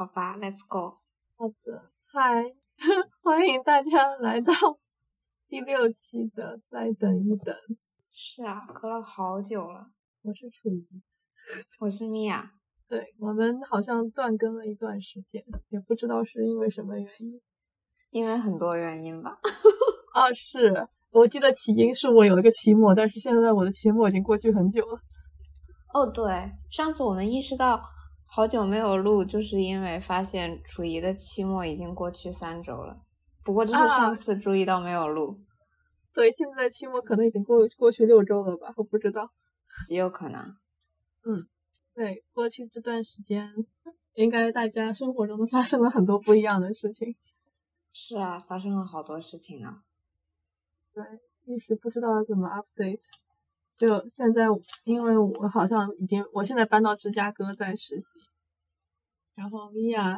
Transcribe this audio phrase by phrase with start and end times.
[0.00, 0.96] 好吧，Let's go。
[1.36, 2.42] 好的，嗨，
[3.22, 4.54] 欢迎大家来到
[5.46, 7.54] 第六期的《再等一等》。
[8.10, 9.90] 是啊，隔了好久了。
[10.22, 10.86] 我是楚瑜，
[11.80, 12.50] 我是米娅。
[12.88, 17.38] 对我们好像断更了一段时间，也不知道是因为什么原因。
[18.08, 19.38] 因为很多原因吧。
[20.14, 24.98] 啊，是我记得起因是我有一个期末，但是现在我的期末已经过去很久了。
[25.92, 27.78] 哦，对，上次我们意识到
[28.32, 33.02] 好久没有录，就是因为发现楚怡的期末已经过去三周了。
[33.42, 35.40] 不过这是上次注意到没有录。
[36.14, 38.72] 对，现在期末可能已经过过去六周了吧？
[38.76, 39.32] 我不知道，
[39.84, 40.40] 极有可能。
[41.24, 41.48] 嗯，
[41.92, 43.52] 对，过去这段时间，
[44.14, 47.16] 应该大家生活中都发生了很多不一样的事情。
[47.92, 49.82] 是啊，发生了好多事情呢。
[50.94, 51.02] 对，
[51.46, 53.02] 一时不知道怎么 update。
[53.76, 54.44] 就现在，
[54.84, 58.06] 因为我好像已经，我现在搬到芝加哥在实习。
[59.34, 60.16] 然后米娅，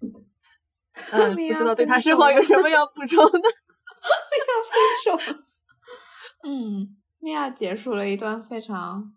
[0.00, 3.38] 嗯，不知道对他生活有什么要补充的。
[4.42, 5.42] 要分手。
[6.44, 9.16] 嗯，米娅结束了一段非常，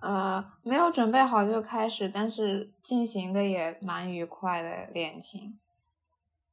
[0.00, 5.58] 呃，没有准备好就开始，但是进行的也蛮愉快的恋情。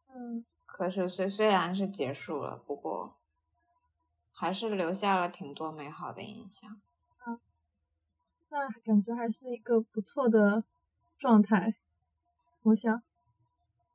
[0.10, 3.18] 嗯，可是虽虽然是结束了，不过
[4.32, 6.82] 还是留下了挺多美好的印象。
[7.28, 7.40] 嗯，
[8.50, 10.64] 那感觉还是一个不错的
[11.18, 11.76] 状态。
[12.64, 13.04] 我想，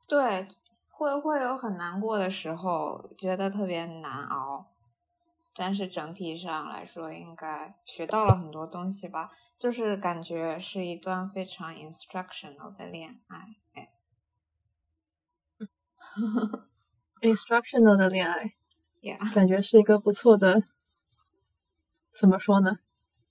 [0.06, 0.48] 对，
[0.88, 4.66] 会会有很难过的时候，觉得特别难熬。
[5.54, 9.30] 但是整体上来说，应该学到了很多东西吧。
[9.58, 13.56] 就是感觉是一段非常 instructional 的恋爱。
[13.74, 13.90] 哎。
[17.20, 18.54] instructional 的恋爱
[19.02, 20.62] ，Yeah，感觉是一个不错的，
[22.12, 22.78] 怎么说呢？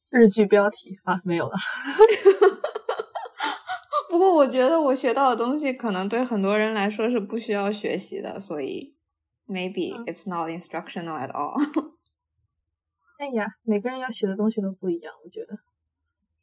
[0.09, 1.57] 日剧标题啊，没有了。
[4.19, 8.93] 不过我觉得我学到的东西可能对很多人来说是不需要学习的，所以
[9.47, 11.55] maybe it's not instructional at all。
[13.17, 15.57] 哎呀，每个人要学的东西都不一样，我觉得。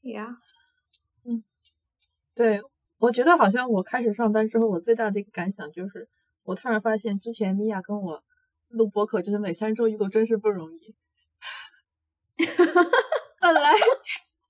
[0.01, 0.37] Yeah，
[1.25, 1.45] 嗯，
[2.35, 2.63] 对，
[2.97, 6.09] 我觉得好像我开始上班之后，我最大的一个感想就是。
[6.45, 8.25] 我突然发现，之前米娅跟我
[8.69, 10.97] 录播客，就是每三周一录，真是不容易。
[13.39, 13.75] 本来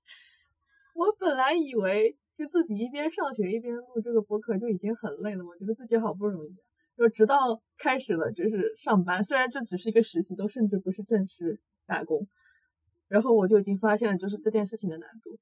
[0.95, 6.55] 我本来以为，就自己一边上学一边录这个播客就已经很累了，我觉得自己好不容易。
[6.95, 12.27] 就直到开始了，就是上班，虽然这只是一个实习，都甚至不是正式打工，
[13.07, 15.39] 然后我就已经发现了，就是这件事情的难度。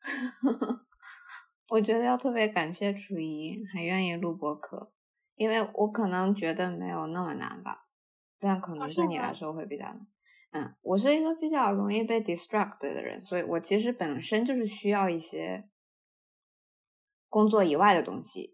[1.68, 4.92] 我觉得要特别感谢楚怡，还愿意录播客。
[5.36, 7.86] 因为我可能觉得没有那么难吧，
[8.38, 10.06] 但可能对你来说会比较难。
[10.52, 15.69] 嗯，我是一个比较容易被 distract 的人，所以我其实本身就是需要一些
[17.30, 18.52] 工作以外的东西。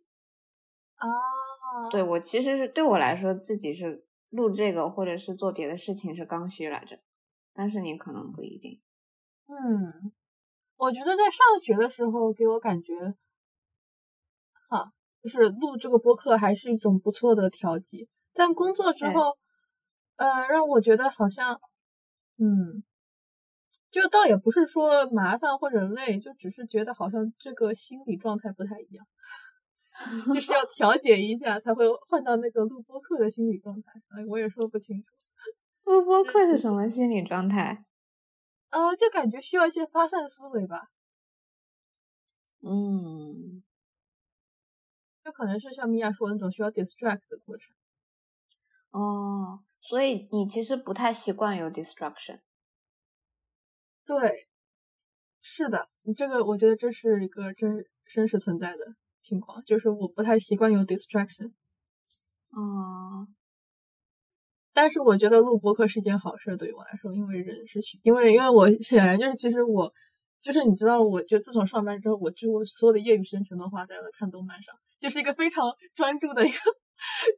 [1.00, 7.00] 哦，对我其实是对我来说，自己是录这个或者是做别的事情是刚需来着，
[7.52, 8.80] 但是你可能不一定。
[9.48, 10.12] 嗯，
[10.76, 12.94] 我觉得在上学的时候给我感觉，
[14.68, 14.92] 哈。
[15.22, 19.36] 就是录这个播客还是一种不错的调剂，但工作之后，
[20.14, 21.60] 呃，让我觉得好像，
[22.38, 22.84] 嗯，
[24.02, 29.06] 就倒也不是说麻烦或者累，就只是觉得好像这个心理状态不太一样，
[30.34, 33.92] 就是要调节一下才会换到那个录播课的心理状态。
[34.10, 35.06] 哎，我也说不清楚，
[35.90, 37.86] 录播课是什么心理状态？
[38.68, 40.88] 呃，就感觉需要一些发散思维吧。
[42.60, 43.62] 嗯。
[45.24, 47.74] 就可能是像米娅说的那种需要 distract 的过程。
[48.90, 52.40] 哦，所以你其实不太习惯有 distraction。
[54.06, 54.46] 对，
[55.42, 57.84] 是的，你这个我觉得这是一个真
[58.14, 58.86] 真实存在的
[59.20, 61.52] 情况，就是我不太习惯有 distraction。
[62.50, 63.26] 哦，
[64.72, 69.92] 但是我觉得录播客是一件好事，对于我来说，因为人是因为因为我显然就是其实我
[70.40, 74.74] 就是你知道，我就自从上班之后，我几乎所有的业余时间全都花在了看动漫上。
[75.00, 75.64] 就是一个非常
[75.94, 76.58] 专注的一个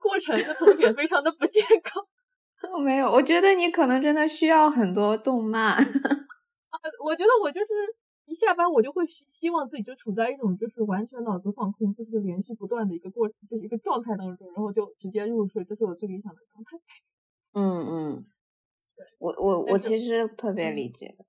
[0.01, 2.05] 过程，就同点非常的不健康。
[2.85, 5.77] 没有，我觉得你可能真的需要很多动漫。
[7.05, 7.67] 我觉得我就是
[8.27, 16.79] 一下班，我就会希希望自己就处在一种就是完全脑子放空，就是连续不断的一个过，就是一个状态当中，然后就直接入睡，这是我最理想的状态。
[17.53, 18.27] 嗯嗯，
[19.19, 21.25] 我我我其实特别理解的。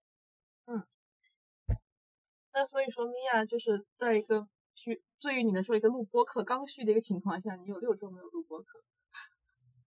[0.65, 0.83] 嗯，
[2.53, 4.47] 那所以说，米娅就是在一个。
[4.75, 8.81] 需，对于你来说，一个录播课刚需的一个情况下，你有六周没有录播课。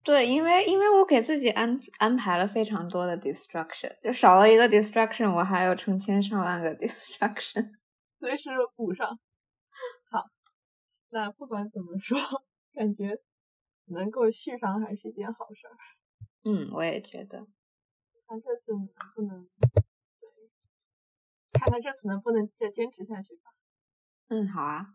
[0.04, 7.70] 对，因为因为我给自己安安排了非常多的 distraction，就少了一个 distraction，我还有成千上万个 distraction，
[8.18, 9.08] 随时补上。
[10.10, 10.24] 好，
[11.10, 12.18] 那不管怎么说，
[12.74, 13.16] 感觉
[13.86, 15.76] 能够续上还是一件好事儿。
[16.44, 17.46] 嗯，我也觉得。
[18.26, 19.48] 看这次能不能，
[21.52, 23.52] 看看这次能不能再坚持下去吧。
[24.28, 24.94] 嗯，好啊。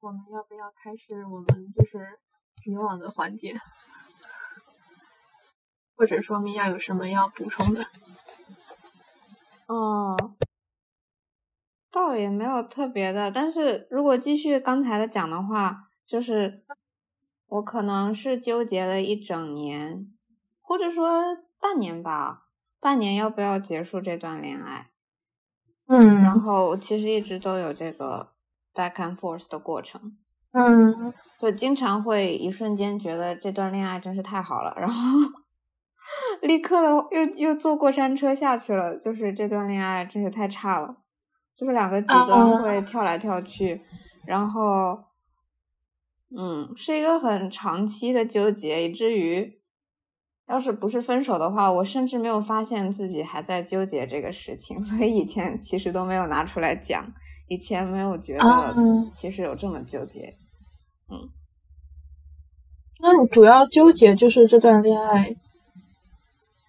[0.00, 2.20] 我们要不要开始我们就是
[2.64, 3.54] 以往的环节？
[5.96, 7.86] 或者说米娅有什么要补充的？
[9.66, 10.34] 哦，
[11.90, 16.64] 倒也没有特别的，但是如果继续刚才的讲的话，就是
[17.46, 20.06] 我可能是纠结了一整年，
[20.60, 22.44] 或者说半年吧，
[22.78, 24.90] 半年要不要结束这段恋爱？
[25.86, 28.34] 嗯，然后其实一直都有这个
[28.72, 30.16] back and forth 的过程，
[30.52, 34.94] 嗯，就经常会一瞬间觉得这段恋爱真是太好了，然后。
[36.40, 40.96] 立刻的又又坐过山车下去了，就是这段恋爱真是太差了，
[41.54, 43.82] 就是两个极端会跳来跳去，
[44.24, 44.98] 然后，
[46.34, 49.60] 嗯，是一个很长期的纠结，以至于
[50.48, 57.12] 要是不是分手的话，我甚至没有发现自己还在纠结这个事情， 所以以前其实都没有拿出来讲，
[57.48, 58.74] 以前没有觉得
[59.12, 60.34] 其实有这么纠结，
[61.10, 61.28] 嗯，
[63.00, 65.34] 那你主要纠结就是这段恋爱。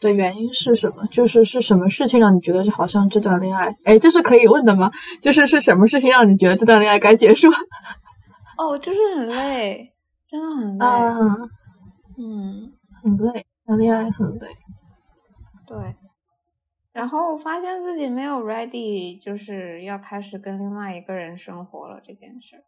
[0.02, 1.06] 的原因是什么？
[1.08, 3.76] 就是是什么事情让你觉得好像这段恋爱？
[3.84, 4.90] 哎，这是可以问的吗？
[5.22, 7.50] 就是是什么事情让你觉得这段恋爱该结束？
[8.58, 9.92] 哦，就是很累，
[10.30, 10.86] 真的很累。
[12.18, 12.72] 嗯，
[13.04, 14.48] 很累，谈恋爱很累。
[15.68, 15.96] 对。
[16.94, 22.64] 然后发现自己没有 ready，就是要开始跟另外一个人生活了这件事。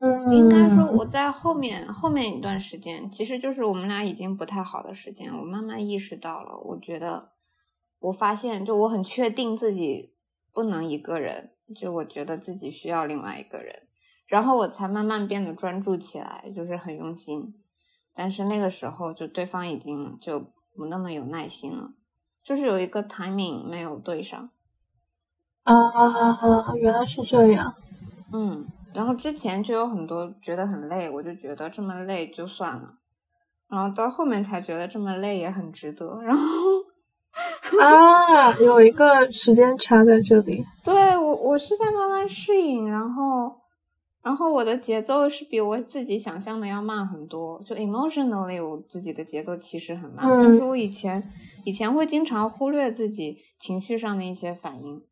[0.00, 6.56] 嗯，应该说我在后面后面一段时间，其实就是我们俩已经不太好的时间，我慢慢意识到了。
[6.56, 7.30] 我觉得，
[7.98, 10.12] 我发现，就我很确定自己
[10.52, 13.82] 不能一个人，就我觉得自己需要另外一个人，
[14.28, 17.54] 然后我才慢慢变得专注起来，就是很用心。
[18.14, 20.38] 但是那个时候，就对方已经就
[20.76, 21.90] 不那么有耐心了，
[22.44, 24.50] 就是有一个 timing 没有对上。
[25.64, 26.74] 啊啊啊！
[26.76, 27.74] 原来是这样。
[28.32, 28.64] 嗯。
[28.98, 32.94] 然后之前就有很多觉得很累，我就觉得这么累就算了，
[33.68, 36.20] 然后到后面才觉得这么累也很值得。
[36.20, 36.42] 然后
[37.80, 40.64] 啊，有一个时间差在这里。
[40.82, 43.60] 对我，我是在慢慢适应，然后，
[44.20, 47.62] 然后我的节奏是比我自己想象的要慢很多。
[47.64, 51.30] 就 emotionally，我自己的节奏其实很慢，但是我以前
[51.64, 55.04] 以前会经常忽略自己情绪上的一些反应，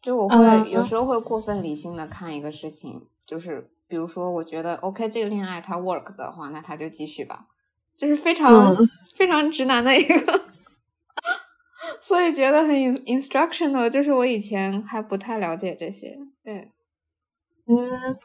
[0.00, 3.08] 就我会有时候会过分理性的看一个事情。
[3.26, 7.46] 就是比如说，我觉得 OK，这个恋爱它 work 的话，那他就继续吧，
[7.96, 8.76] 就是非常
[9.16, 10.40] 非常直男的一个，
[12.00, 12.70] 所以觉得很
[13.04, 13.90] instructional。
[13.90, 16.70] 就是我以前还不太了解这些，对，
[17.66, 18.16] 嗯，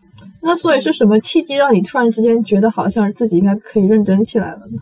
[0.41, 4.77] 那所以是什么契机让你突然之间觉得好像自己应该可以认真起来了呢？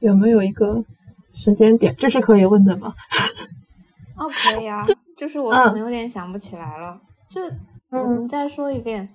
[0.00, 0.84] 有没有一个
[1.34, 1.94] 时间点？
[1.96, 2.94] 这是可以问的吗？
[4.18, 4.84] 哦，可以啊，
[5.16, 7.40] 就是我可能有点想不起来了，就。
[8.04, 9.08] 嗯，你再说一遍，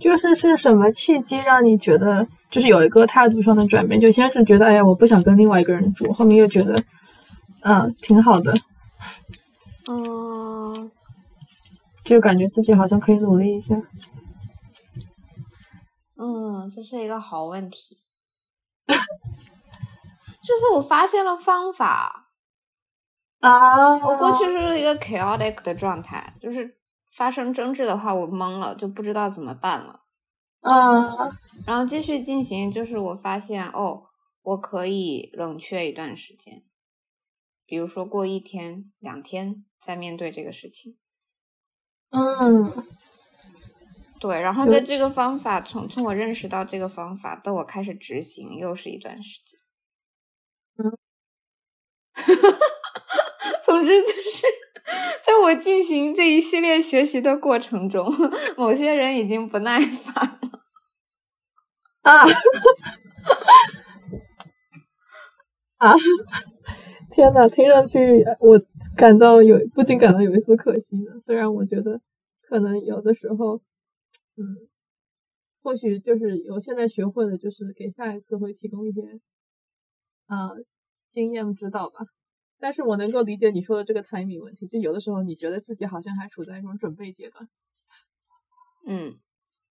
[0.00, 4.00] 就是是什么契机让你觉得就是有一个态度上的转变？
[4.00, 6.74] 就先是觉得哎呀，我不想跟另外一个人住，后面又觉得
[7.62, 8.52] 嗯挺好的，
[9.90, 10.90] 嗯，
[12.04, 13.74] 就感觉自己好像可以努力一下。
[16.16, 17.98] 嗯，这是一个好问题，
[18.86, 18.94] 就
[20.58, 22.28] 是我发现了方法
[23.40, 26.76] 啊，我过去是一个 chaotic 的状态，就是。
[27.14, 30.00] 发生争执的话，我懵了，就不知道怎么办了。
[30.62, 31.32] 嗯，
[31.66, 34.06] 然后继续进行，就是我发现哦，
[34.42, 36.64] 我可以冷却一段时间，
[37.66, 40.98] 比如说过一天、两天再面对这个事情。
[42.10, 42.84] 嗯，
[44.18, 44.40] 对。
[44.40, 49.60] 然后在这个方法从从我认识到这个方法到我开始执行，又是一段时间。
[50.78, 50.98] 嗯，
[53.62, 54.46] 总之就是。
[55.24, 58.06] 在我进行这一系列学习的过程中，
[58.56, 60.60] 某些人已经不耐烦了。
[62.02, 62.22] 啊
[65.78, 65.94] 啊！
[67.10, 68.60] 天呐，听上去我
[68.96, 71.18] 感到有不禁感到有一丝可惜呢。
[71.20, 72.00] 虽然我觉得
[72.42, 73.56] 可能有的时候，
[74.36, 74.68] 嗯，
[75.62, 79.00] 或许就是有现在学会的，就是给下一次会提供一些
[80.26, 80.50] 啊
[81.10, 82.00] 经验指导吧。
[82.64, 87.46] 但是我能够理解你说的这个 timing 问题，就有的时候你觉得自己好像还处在一种准备阶段，
[88.86, 89.20] 嗯，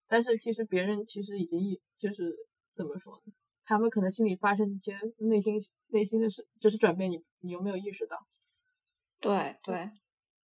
[0.06, 1.58] 但是其实别人其实已经
[1.98, 2.32] 就是
[2.72, 3.32] 怎么说呢？
[3.64, 5.54] 他们可能心里发生一些内心
[5.88, 8.16] 内心的事，就是转变，你你有没有意识到？
[9.18, 9.90] 对对，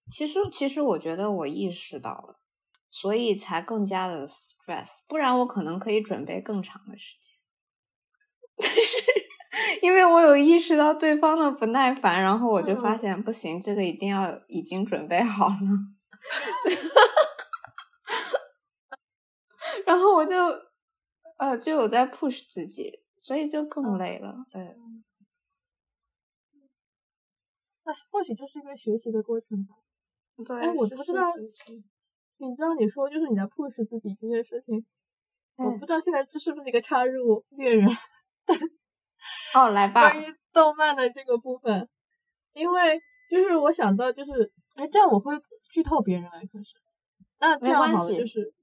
[0.10, 2.40] 其实其实我觉得我意识到了，
[2.90, 5.00] 所以才更加的 stress。
[5.06, 7.36] 不然我可能可以准备更长的时间。
[8.56, 9.27] 但 是
[9.82, 15.54] 因为我有意识到对方的不耐烦，然后我就发现不行，这个一定要已经准备好了。
[19.86, 20.36] 然后我就
[21.38, 24.36] 呃就有在 push 自己，所以就更累了。
[24.52, 24.62] 对，
[27.84, 29.76] 哎，或许这是一个学习的过程吧。
[30.46, 31.34] 对，哎，我不知道，
[32.38, 34.86] 你知道你说就是你在 push 自己这件事情，
[35.56, 37.88] 我不知道现在这是不是一个插入猎人。
[39.54, 40.12] 哦，来吧。
[40.12, 41.88] 关于动漫的这个部分，
[42.54, 43.00] 因为
[43.30, 45.34] 就是我想到就是，哎，这样我会
[45.72, 46.74] 剧透别人哎，可是，
[47.40, 48.54] 那这样好了，就是，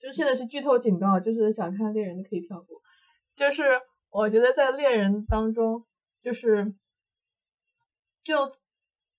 [0.00, 2.80] 就是现在是剧透警告，就是想看猎人的可以跳过。
[3.36, 5.84] 就是我觉得在猎人当中，
[6.22, 6.74] 就是
[8.24, 8.34] 就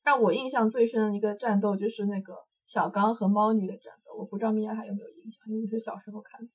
[0.03, 2.33] 让我印象最深的一个战斗，就是那个
[2.65, 4.17] 小刚和猫女的战斗。
[4.17, 6.47] 我不知道米娅还有没有印象，因为是小时候看的。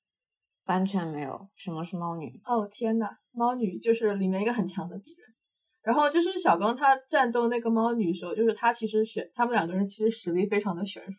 [0.66, 2.40] 完全没有什么是猫女？
[2.44, 5.34] 哦天呐，猫女就是里面一个很强的敌人，
[5.82, 11.18] 然后就是小刚他战斗那个猫女的时候，就是他其实选他们两个人其实实力非常的悬殊，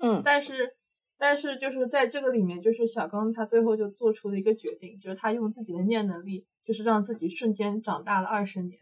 [0.00, 0.76] 嗯，但是
[1.18, 8.78] 但是就是在这个里面，就是小刚他最后就做出了一个决定，就是他用自己的念能力，就是让自己瞬间长大了二十年，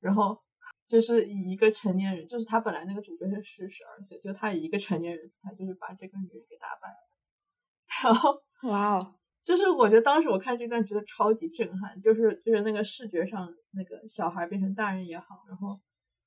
[0.00, 0.40] 然后
[0.88, 6.96] 就是以一个成年人，就是他本来那个主角是十十二岁，就他以一个成年人姿态，就是把这个女人给打败了，
[8.02, 8.42] 然后。
[8.64, 15.68] 哇哦，就是我觉得当时我看这段觉得超级震撼，就是就是那个视觉上那个小孩变成大人也好，然后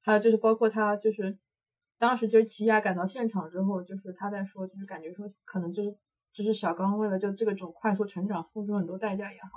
[0.03, 1.36] 还有就是包括他就是
[1.98, 5.98] 当时就是奇亚赶到现场之后，就是他在说就是感觉说可能就是
[6.32, 9.50] 就是小刚为了就这个种快速成长付出很多代价也好，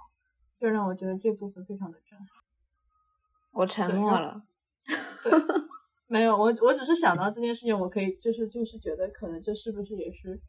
[0.58, 2.26] 就让我觉得这部分非常的震撼。
[3.52, 4.42] 我沉默了，
[5.22, 5.32] 对，
[6.08, 10.40] 没有我我只是想到这件事情，我可以就是就是觉得可能这是不是也是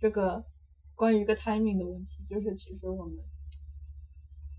[0.00, 0.44] 这个。
[0.94, 3.16] 关于一个 timing 的问题，就是其实我们，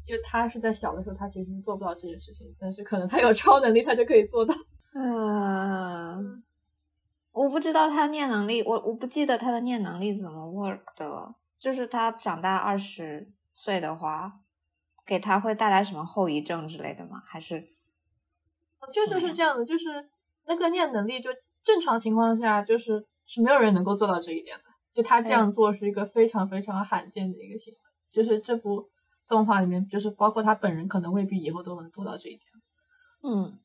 [0.06, 4.54] 就他是在小的时候，他其实做不到这件事情，但是可能他有超能力，他就可以做到。
[4.96, 6.44] 嗯，
[7.32, 11.36] 我不知道他念能力，我我不记得他的念能力怎么 work 的了。
[11.58, 14.42] 就是他长大二十岁的话，
[15.06, 17.24] 给他会带来什么后遗症之类的吗？
[17.26, 17.70] 还是？
[18.92, 20.10] 就就是这样的，就是
[20.46, 21.30] 那个念能力，就
[21.64, 24.64] 正常情况下，就是是没有人能够做到这一点的。
[24.94, 27.80] 就他这样做是一个非常非常罕见的一个行为，
[28.12, 28.90] 就是这部
[29.28, 32.42] 动画里面，就是包括他本人可能未必以后都能做到这一点。
[33.24, 33.60] 嗯，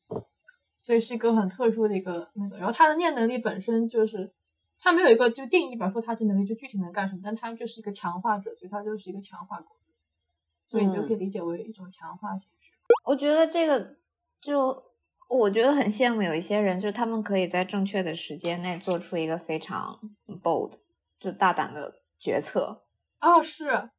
[0.81, 4.33] 所以是一个很特殊的一个那个，然后他的念能力本身就是
[4.79, 9.59] 他没有一个就定义，比方说他这能力就具体能干什么，但他就是一个强化者，所以他就是一个强化
[10.67, 12.71] 所以你就可以理解为一种强化形式。
[13.05, 13.97] 我觉得这个
[14.39, 14.83] 就
[15.29, 19.99] 我觉得很羡慕有一些人，就是他们可以在正确的时间内做出一个非常
[20.41, 20.73] bold。
[21.19, 22.83] 就大胆的决策
[23.19, 23.89] 哦，是，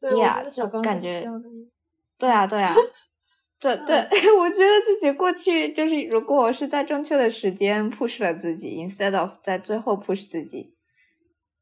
[0.00, 1.26] 对呀，就感觉，
[2.18, 2.74] 对啊，对啊，
[3.58, 3.96] 对对，
[4.38, 10.76] 我觉得自己过去就是，如果我是在正确的时间 push 了自己，instead of 在最后 push 自己，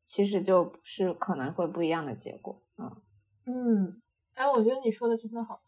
[0.04, 2.90] 其实就是可能会不一样的结果，嗯
[3.46, 4.02] 嗯，
[4.34, 5.62] 哎，我觉得你说的真的好，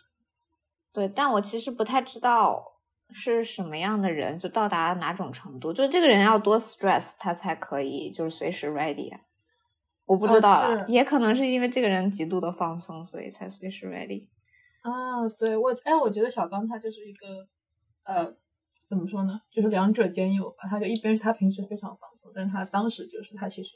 [0.93, 2.81] 对，但我其实不太知道
[3.13, 9.21] 是什么样的人，就到达哪种程度，就这个人要多 stress 他才可以，就是随时 ready 啊。
[10.07, 14.29] 我不知道了，也可能是因为这个人极度的放松，所以才随时 ready。
[14.83, 17.49] 啊，对我，哎，我觉得小刚他就是一个，
[18.05, 18.33] 呃，
[18.87, 20.69] 怎么说呢，就是两者兼有吧。
[20.71, 23.73] 他就一边是他平时非常放松，但他当时就是他其实，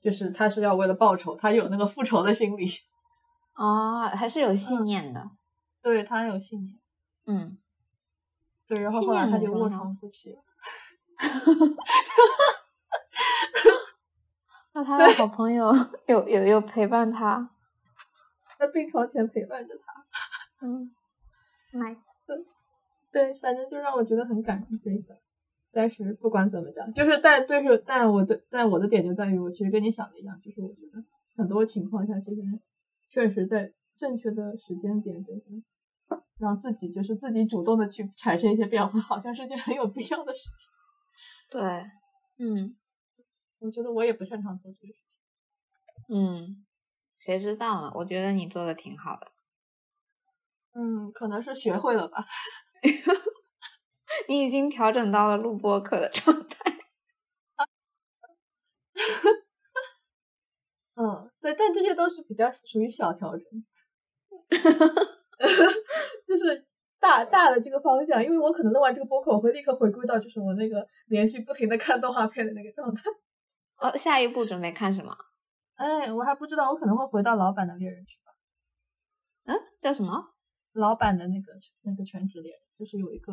[0.00, 2.66] 就是他是要为了报仇，他有那个复仇的心理。
[3.54, 5.30] 哦，还是有信念的。
[5.82, 6.78] 对他有信念。
[7.26, 7.58] 嗯。
[8.64, 10.38] 对，然后后来他就卧床不起了。
[14.74, 15.70] 那他的好朋友
[16.06, 17.50] 有有有陪伴他，
[18.58, 20.66] 在病床前陪伴着他。
[20.66, 20.90] 嗯
[21.72, 21.98] ，nice。
[23.10, 25.18] 对，反正就让我觉得很感人这一段。
[25.70, 31.02] 但是不管怎么讲，就是但就是但我的但我的点就在于，我其实跟你想的一样，就是我觉得
[31.36, 32.60] 很多情况下，这些人
[33.10, 35.42] 确实在正确的时间点，就是
[36.38, 40.70] 让自己就是自己主动的去产生一些变化，好像是件很有必要的事情。
[41.50, 41.60] 对，
[42.38, 42.74] 嗯。
[43.62, 45.20] 我觉得我也不擅长做这个事情。
[46.08, 46.66] 嗯，
[47.18, 47.92] 谁知道呢？
[47.94, 49.28] 我觉得你做的挺好的。
[50.74, 52.26] 嗯，可能是学会了吧。
[54.28, 56.72] 你已经调整到了录播课的状态。
[60.96, 63.44] 嗯，对，但这些都是比较属于小调整。
[66.26, 66.66] 就是
[66.98, 73.02] 大大的这个方向，因为我可能录完这个播客，我会立刻回归到就是我那个连续不停的看动画片的那个状态。
[73.82, 75.16] 呃，下一步准备看什么？
[75.74, 78.32] 哎，我还不知道，我可能会回到老版的猎人去吧。
[79.44, 80.34] 嗯，叫什么？
[80.72, 83.32] 老版的那个那个全职猎人，就是有一个，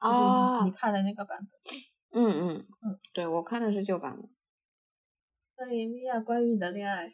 [0.00, 1.50] 就是你看的那个版本。
[2.12, 4.28] 嗯嗯嗯，对我看的是旧版的。
[5.58, 7.12] 那米娅，关于你的恋爱，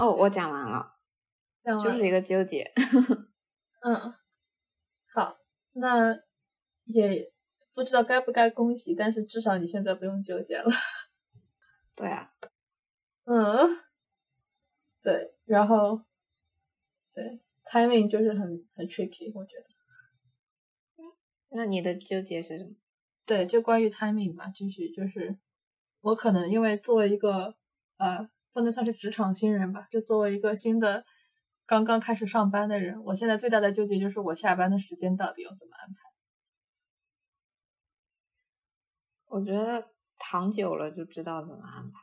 [0.00, 0.94] 哦，我讲完了，
[1.82, 2.72] 就是一个纠结。
[3.82, 4.14] 嗯，
[5.12, 5.36] 好，
[5.72, 6.14] 那
[6.84, 7.32] 也
[7.74, 10.70] 不知道该不该恭喜，但是至少你现在不用纠结了。
[11.94, 12.32] 对啊。
[13.24, 13.82] 嗯，
[15.02, 16.02] 对，然后，
[17.14, 19.64] 对，timing 就是很很 tricky，我觉得。
[21.50, 22.74] 那你的纠结是什么？
[23.24, 25.38] 对，就关于 timing 吧，就是就是
[26.00, 27.54] 我可能因为作为一个
[27.96, 31.06] 呃，不能算是职场新人吧，就作为一个新的
[31.64, 35.94] 刚刚开始上班的人，我现在最大的纠结就是我下班的时间到底要怎么安排。
[39.26, 41.98] 我觉得躺久了就知道怎么安排。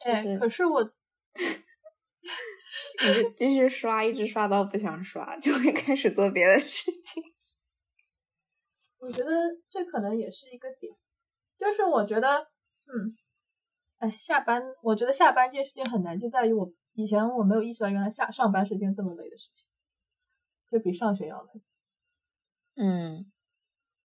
[0.00, 0.82] 哎，可是我，
[3.04, 7.22] 你就继续刷，一直刷到不想刷，就会开始做别的事情。
[8.98, 9.30] 我觉得
[9.70, 10.92] 这可能也是一个点，
[11.56, 12.50] 就是我觉得，
[12.86, 13.16] 嗯，
[13.98, 19.66] 哎，下班，我觉得下班这件事情很难，就在于我以前我没有意识到，原来下上班是件这么累的事情，
[20.70, 21.62] 就比上学要累。
[22.74, 23.32] 嗯，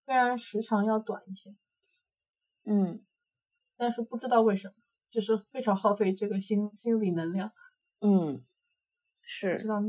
[0.08, 1.54] 虽然时长要短一些，
[2.64, 3.04] 嗯，
[3.76, 4.74] 但是不知道为什么。
[5.10, 7.52] 就是非常耗费这个心心理能量，
[8.00, 8.42] 嗯，
[9.20, 9.52] 是。
[9.54, 9.82] 不知道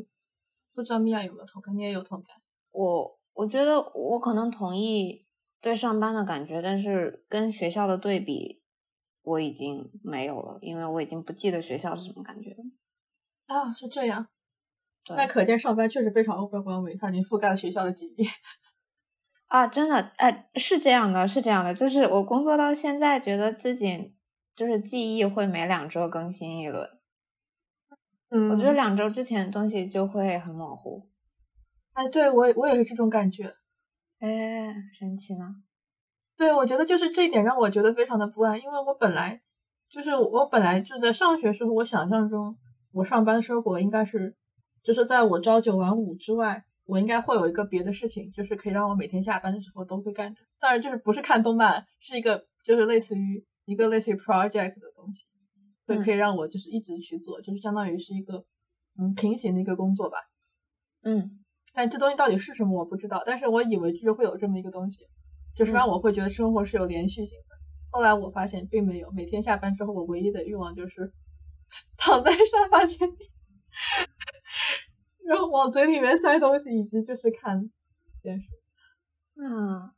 [0.74, 1.74] 不知道米娅有没有同感？
[1.78, 2.36] 你也有同感？
[2.72, 5.26] 我我觉得我可能同意
[5.62, 8.62] 对上班的感觉，但是跟学校的对比，
[9.22, 12.58] 我已经没有了，因为我已经不记得学校是什么感觉了。
[13.48, 14.28] 啊，是这样。
[15.08, 18.28] 那可见上班确实非常 overwhelming，它已经覆盖了学校的几页。
[19.50, 24.16] 啊，真的，哎，是这样的，是这样的，就是我工作到现在，觉得自己。
[24.56, 26.86] 就是记忆会每两周更新一轮，
[28.30, 31.08] 嗯，我觉得两周之前的东西就会很模糊。
[31.94, 33.56] 哎，对我我也是这种感觉，
[34.20, 35.56] 哎，神奇呢。
[36.36, 39.42] 对，我觉得就是这一点让我觉得非常的不安，因为我本来
[39.90, 42.58] 就是我本来就在上学时候，我想象中
[42.92, 44.36] 我上班的生活应该是，
[44.84, 50.42] 就是在我朝九晚五之外，我应该会有一个别的事情，就是可以让我每天下班的时候都会干着。
[50.60, 53.46] 当然，就是不是看动漫，是一个就是类似于。
[53.66, 55.26] 一个类似于 project 的东西，
[55.86, 58.44] 会可以让我就是一直去做，就是相当于是一个
[58.98, 60.18] 嗯平行的一个工作吧。
[61.04, 61.40] 嗯，
[61.72, 65.04] 但这东西到底是什么我不知道，但是我以为就是会有这么一个东西，
[65.56, 67.56] 就是让我会觉得生活是有连续性的。
[67.92, 71.14] 后来我发现并没有，每天下班之后，我唯一的欲望就是
[71.96, 73.18] 躺在沙发前面，
[75.30, 77.70] 然后往嘴里面塞东西，以及就是看
[78.24, 78.48] 电视。
[79.36, 79.92] 嗯。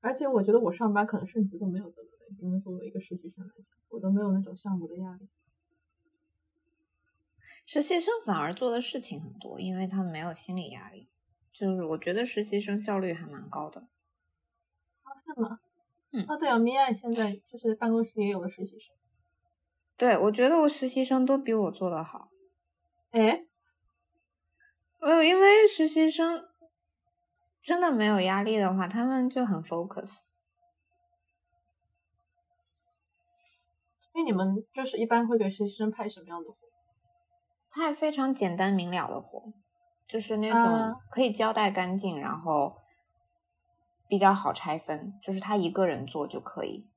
[0.00, 5.28] 而且我觉得我上班可能甚至都没有这么累，因为作为一个实习生来讲，我都没有那种项目的压力。
[7.66, 11.10] 实习生反而做的事情很多，因为他们没有心理压力。
[11.52, 13.82] 就是我觉得实习生效率还蛮高的。
[15.02, 15.60] 啊，是吗？
[16.12, 16.24] 嗯。
[16.24, 18.96] 啊，对啊，米娅现在就是办公室也有了实习生。
[19.98, 22.30] 对，我觉得我实习生都比我做的好。
[23.10, 23.46] 哎，
[25.00, 26.48] 没有，因为实习生。
[27.62, 30.20] 真的没有压力的话，他们就很 focus。
[33.98, 36.56] 所以你们就是一般会给实习生派什么样的活？
[37.68, 39.52] 派非常简单明了的活，
[40.06, 42.76] 就是那种可以交代干净，然后
[44.08, 46.88] 比较好拆分，就是他一个人做就可以。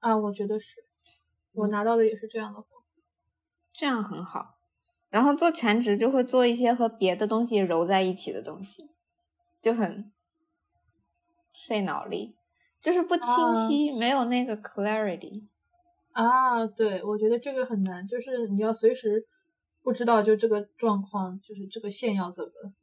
[0.00, 0.84] 啊，我觉得是，
[1.52, 2.79] 我拿到的也是这样的活，
[3.80, 4.58] 这样很好。
[5.08, 8.90] 然后做全职就会做一些和别的东西揉在一起的东西，
[9.58, 10.12] 就很
[11.66, 12.36] 费脑力，
[12.82, 13.24] 就是不清
[13.66, 15.48] 晰，没有那个 clarity。
[16.12, 19.26] 啊，对，我觉得这个很难，就是你要随时
[19.82, 22.74] 不知道就这个状况，就是这个线要怎么，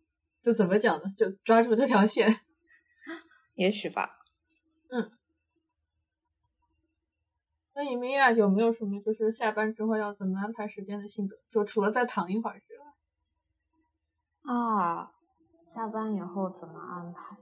[0.42, 1.04] 就怎么讲呢？
[1.16, 2.28] 就抓住这条线，
[3.54, 4.18] 也许吧。
[4.90, 5.12] 嗯。
[7.78, 11.38] 那你们俩有没有什么就是下班之后要怎么安排时间的心得？
[11.52, 15.12] 说除了再躺一会儿之外，啊，
[15.64, 17.38] 下班以后怎么安排？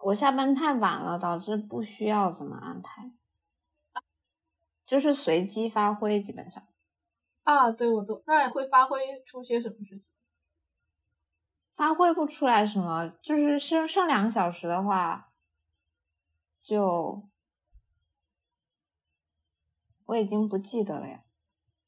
[0.00, 3.10] 我下班太晚了，导致不需要怎么安排，
[4.84, 6.62] 就是随机发挥，基本上。
[7.44, 10.12] 啊，对，我都那会发挥出些什么事情？
[11.74, 15.30] 发挥不出来什么，就是剩剩两个小时的话，
[16.62, 17.22] 就。
[20.12, 21.24] 我已经不记得了呀，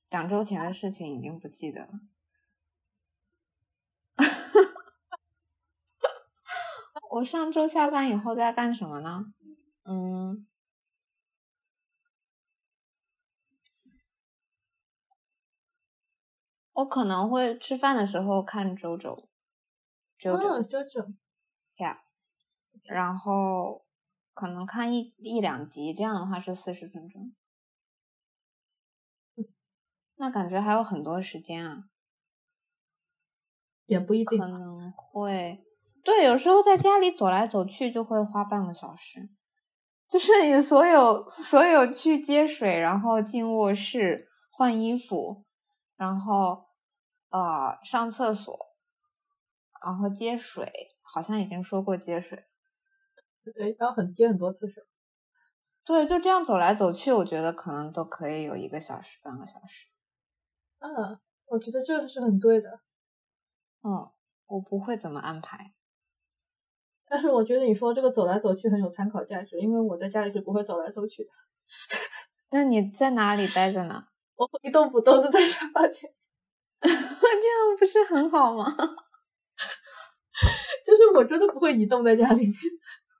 [0.08, 2.00] 两周前的事情已经不记得了。
[7.10, 9.34] 我上周下班以后在干什么呢？
[9.84, 10.46] 嗯，
[16.72, 19.28] 我可能会吃饭的时候看周周，
[20.16, 21.12] 周周，周周，
[21.76, 22.04] 呀，
[22.84, 23.84] 然后
[24.32, 27.34] 可能看一一两集，这样的话是四十分钟，
[30.16, 31.84] 那感觉还有很多时间啊，
[33.86, 35.64] 也不一定，可能会。
[36.04, 39.30] 对，有时候在家里走来走去就会花半个小时，
[40.08, 45.44] 就是 你所有所有去接水，然后进卧室换衣服，
[45.96, 46.66] 然后
[47.30, 48.54] 呃上厕所，
[49.82, 50.70] 然后接水，
[51.02, 52.44] 好像已经说过接水，
[53.42, 54.84] 对，然后很接很多次水，
[55.86, 59.86] 对，就这样走来走去，我觉得可能都可以有一个小时半个小时。
[60.84, 62.80] 嗯，我觉得这个是很对的。
[63.82, 64.10] 嗯，
[64.46, 65.72] 我不会怎么安排。
[67.06, 71.30] 但是我觉得你说这个走来走去很有参考价值，因为我在家里是不会走来走去的。
[72.50, 74.04] 那你在哪里待着呢？
[74.36, 76.12] 我一动不动的在沙发前，
[76.82, 76.98] 这样
[77.78, 78.66] 不是很好吗？
[80.84, 82.52] 就是我真的不会移动在家里面。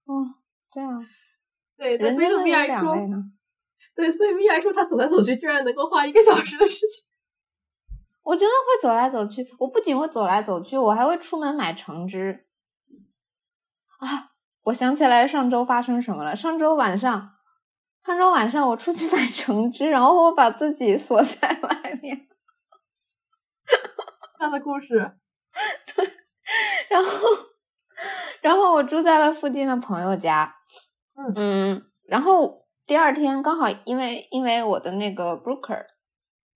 [0.04, 0.26] 哦，
[0.68, 1.02] 这样。
[1.76, 2.94] 对，所以米娅说，
[3.94, 7.04] 对，所以米娅说她走来走去居然能够花一个小时的事情。
[8.24, 12.46] 我真的会走来走去，我不仅会走来走去，我还会出门买橙汁。
[13.98, 14.32] 啊！
[14.64, 16.34] 我想起来上周发生什么了。
[16.34, 17.34] 上周晚上，
[18.04, 22.26] 上周晚上我出去 买橙汁，然后我把自己锁在外面。
[24.38, 25.18] 他的故事。
[25.94, 26.10] 对，
[26.88, 27.10] 然后，
[28.40, 30.56] 然后我住在了附近的朋友家。
[31.14, 31.90] 嗯嗯。
[32.08, 35.86] 然后第二天刚好因为因为我的那个 broker，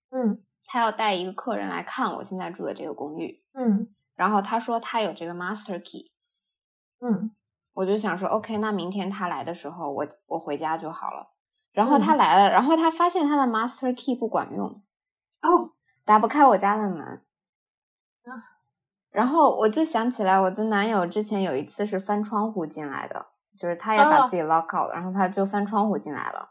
[0.09, 3.43] 嗯，他要带一个客人来看我现在住的这个公寓。
[3.53, 3.87] 嗯。
[4.15, 6.11] 然后他说他有这个 master key。
[6.99, 7.31] 嗯。
[7.73, 11.31] 我就想说，OK，那明天他来的时候，我我回家就好了。
[11.71, 14.81] 然后他来了，然后他发现他的 master key 不管用，
[15.41, 15.71] 哦，
[16.03, 16.99] 打不开我家的门。
[18.23, 18.59] 啊，
[19.11, 26.49] 然后我就想起来，我的男友之前有一次是翻窗户进来的，就是他也把自己 lock out，然后他就翻窗户进来了。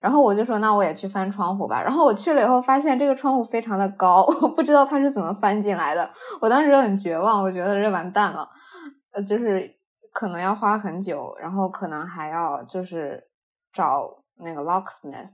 [0.00, 1.82] 然后我就说，那我也去翻窗户吧。
[1.82, 6.10] 然后我去了以后，发现这个窗户非常的高， 我不知道它是怎么翻进来的。
[6.40, 8.48] 我当时很绝望，我觉得这完蛋了，
[9.12, 9.78] 呃，就是。
[10.12, 13.28] 可能要花很久，然后可能还要就是
[13.72, 15.30] 找那个 locksmith，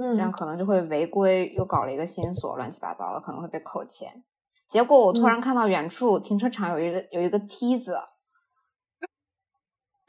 [0.00, 4.24] 嗯，这样可能就会违规，又搞了一个新锁，乱七八糟的，可能会被扣钱。
[4.66, 7.98] 结果我突然看到远处停车场有一个有一个梯子，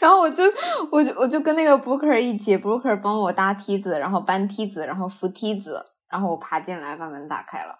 [0.00, 0.44] 然后我就
[0.90, 7.78] 我就我就跟那个 booker 一起，booker 帮我搭梯子，然后搬梯子，然后扶梯子，然后我爬进来把门打开了。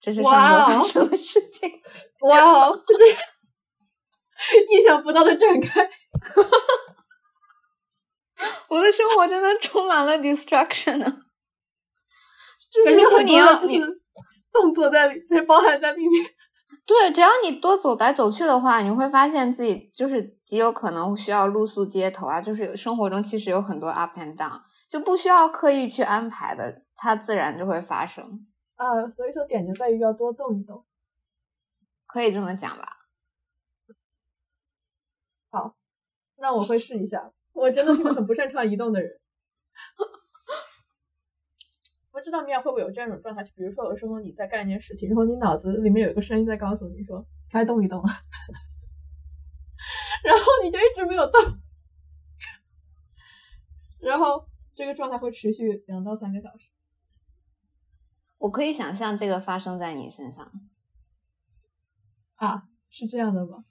[0.00, 0.32] 这是上
[0.68, 1.70] 周发生的事情。
[2.28, 2.78] 哇哦！
[4.70, 5.88] 意想不到的展开，
[8.68, 11.06] 我的生活真的充满了 destruction 呢。
[12.70, 13.80] 就是如果你要就是
[14.52, 16.24] 动作在里面，包含在里面。
[16.86, 22.40] 对，只要你多走来走去的话，你会发现自己就是极有可能需要露宿街头啊。
[22.40, 28.46] 就是生活中其实有很多 up and down，就不需要刻意去安排的，它自然就会发生。
[28.76, 30.84] 啊，所以说点就在于要多动一动，
[32.06, 32.86] 可以这么讲吧。
[35.50, 35.74] 好，
[36.36, 37.32] 那我会试一下。
[37.52, 39.10] 我真的是个很不擅长移动的人。
[42.16, 43.44] 不知道米娅会不会有这样一种状态？
[43.44, 48.08] 就比如说，有时候你在干一件事情，然后你脑子里面有一个声音在告诉你说该动一动了，
[50.24, 51.38] 然后你就一直没有动，
[54.00, 56.70] 然后这个状态会持续两到三个小时。
[58.38, 60.50] 我可以想象这个发生在你身上。
[62.36, 63.66] 啊，是这样的吗？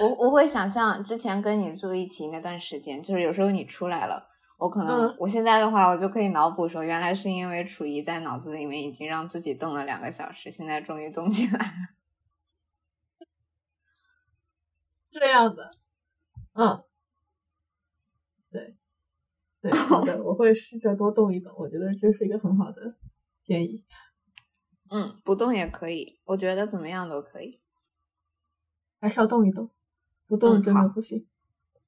[0.00, 11.66] 我我会想象之前跟你住一起那段时间，就是有时候你出来了，我可能我现在的话，我就可以脑补说，原来是因为楚怡在脑子里面已经让自己动了两个小时，现在终于动起来了。
[15.10, 15.72] 这样的，
[16.54, 16.82] 嗯，
[18.50, 18.76] 对，
[19.60, 22.96] 对，好的，我会试着多动一动，我觉得这是一个很好的
[23.42, 23.84] 建议。
[24.90, 27.60] 嗯，不动也可以，我觉得怎么样都可以。
[29.00, 29.70] 还是要动一动，
[30.26, 31.26] 不动真的不行。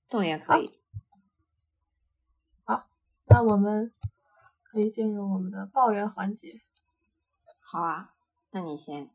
[0.09, 0.71] 动也可以。
[3.37, 3.93] 好，那我们
[4.63, 6.55] 可以进入我们的抱怨环节。
[7.61, 8.15] 好啊，
[8.51, 9.11] 那你先。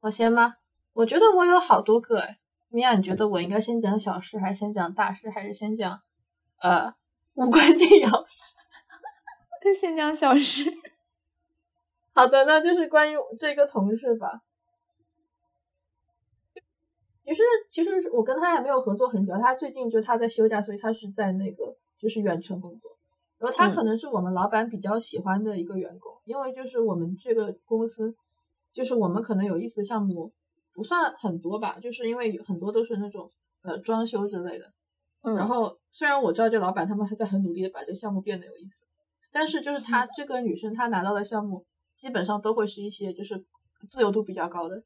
[0.00, 0.56] 我先吗？
[0.92, 2.40] 我觉得我有好多个哎。
[2.70, 6.02] 米娅，你觉得我应该先讲小事，还是先讲大事，还是先讲
[6.58, 6.92] 呃
[7.34, 8.26] 无关紧要？
[9.80, 10.68] 先讲小事。
[12.12, 14.42] 好的，那就是关于这个同事吧。
[17.24, 22.98] 其实其实我跟他也没有合作很久，他最近就他在休假，所以他是在那个就是远程工作。
[23.38, 28.14] 然后他可能是我们老板比较喜欢的一个员工，因为就是我们这个公司，
[28.72, 30.32] 就是我们可能有意思的项目
[30.72, 33.30] 不算很多吧，就是因为很多都是那种
[33.62, 34.72] 呃装修之类的。
[35.22, 38.84] 然后虽然我知道这老板他们还在很努力的把这个项目变得有意思，
[39.32, 41.64] 但是就是她这个女生她拿到的项目
[41.96, 43.42] 基本上都会是一些就是
[43.88, 44.82] 自由度比较高的。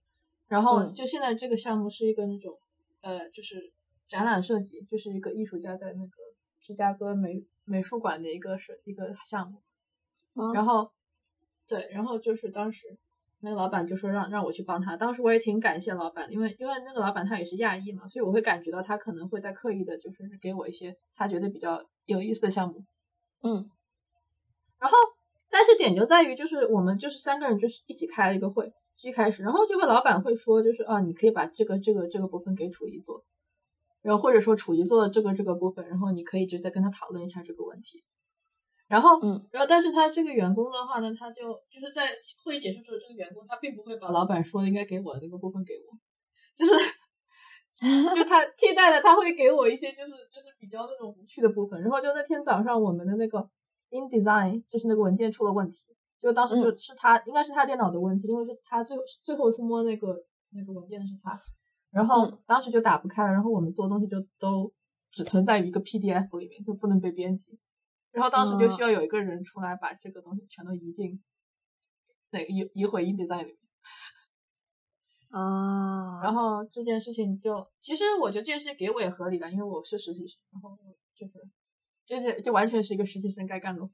[0.46, 2.56] 然后就现在这个项目是一个那种
[3.02, 3.72] 呃就是
[4.08, 6.12] 展览设计，就是一个艺术家在那个
[6.60, 9.62] 芝加哥美美术馆的一个是一个项目。
[10.54, 10.90] 然后
[11.66, 12.98] 对，然后就是当时。
[13.40, 22.84] 那个老板就说让让我去帮他，当时我也挺感谢老板，因为因为那个老板他也是亚裔嘛，所以我会感觉到他可能会在刻意的，就是给我一些他觉得比较有意思的项目。
[23.44, 23.70] 嗯，
[24.80, 24.98] 然后
[25.48, 28.72] 但是点就在于，就是我们就是三个人就是一起开了一个会，
[29.04, 33.24] 一开始，然后这个老板会说，就是啊，你可以把这个这个这个部分给楚怡做，
[34.02, 38.04] 然后或者说处于做的这个这个部分，然后你可以就再跟他讨论一下这个问题。
[38.88, 42.08] 然后，嗯，然后，但是他这个员工的话呢，他就就是在
[42.42, 45.92] 会议结束之后，这个员工他并不会把老板说的应该给我的那个部分给我，
[46.56, 46.72] 就是，
[48.16, 51.78] 就他替代的他会给我一些就是就是比较那种无趣的部分。
[51.82, 53.46] 然后就那天早上我们的那个
[53.90, 55.76] InDesign 就是那个文件出了问题，
[56.22, 60.16] 就当时就是他应该是他电脑的问题，因为是他最后最后是摸那个
[60.52, 61.38] 那个文件的是他，
[61.90, 64.72] 然后当时就打不开了，然后我们做东西就都
[65.10, 67.58] 只存在于一个 PDF 里面，就不能被编辑。
[68.10, 71.22] 然后当时就需要有一个人出来把这个东西全都移进，
[72.30, 73.58] 那移移回 InDesign 里面。
[75.30, 80.76] 啊，然后这件事情就，其实我觉得这件事情给我也合理的，因为我是实习生，然后
[81.14, 81.32] 就是，
[82.06, 83.90] 就是就完全是一个实习生该干的活。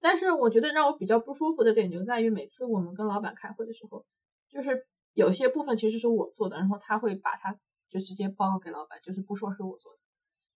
[0.00, 4.04] 但是我觉得让我比较不舒服的点就在于，每次我们跟老板开会的时候，
[4.48, 7.52] 就是有些部分其实是我做的，然后他会把它
[7.90, 9.98] 就直接报告给老板，就是不说是我做的。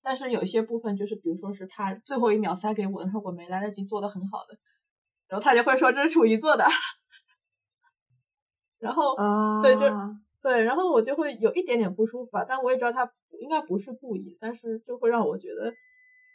[0.02, 4.56] 但是有一些部分就是，比如说是他最后一秒塞给我的时候，我没来得及做的很好的，
[5.28, 6.64] 然后他就会说这是楚怡做的，
[8.78, 9.16] 然后
[9.62, 9.80] 对就
[10.40, 12.44] 对，然后我就会有一点点不舒服吧。
[12.44, 15.74] 但我也知道他应该不是故意，但是就会让我觉得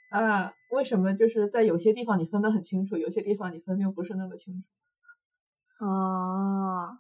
[0.10, 5.86] 啊，为什么就是在有些地方你分得很清楚，有些地方你分又不是那么清楚？
[5.86, 7.00] 哦，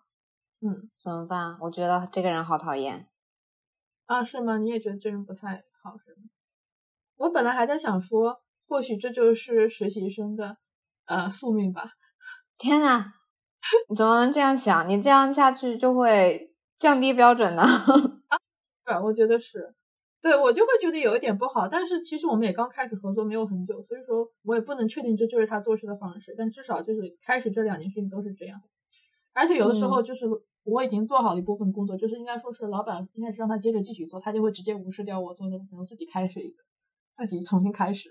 [0.63, 1.57] 嗯，怎么办？
[1.61, 3.07] 我觉得这个人好讨厌
[4.05, 4.57] 啊，是吗？
[4.59, 6.29] 你也觉得这人不太好是吗？
[7.17, 10.57] 我本来还在想说，或许这就是实习生的
[11.05, 11.93] 呃宿命吧。
[12.59, 13.13] 天呐，
[13.89, 14.87] 你怎么能这样想？
[14.87, 17.63] 你这样下去就会降低标准呢？
[18.29, 18.37] 啊，
[18.85, 19.73] 对，我觉得是，
[20.21, 21.67] 对我就会觉得有一点不好。
[21.67, 26.35] 但是其实我们也刚开始合作没有很久，所以说我也不能确定这就是他做事的方式。
[26.37, 28.61] 但至少就是开始这两件事情都是这样。
[29.33, 30.25] 而且有的时候就是
[30.63, 36.55] 我已经做好了一部分工作，就是应该说是老板应该是让他接着继续做，他就会直接无视掉我做的，然后自己开始一个。
[37.13, 38.09] 自己重新开始，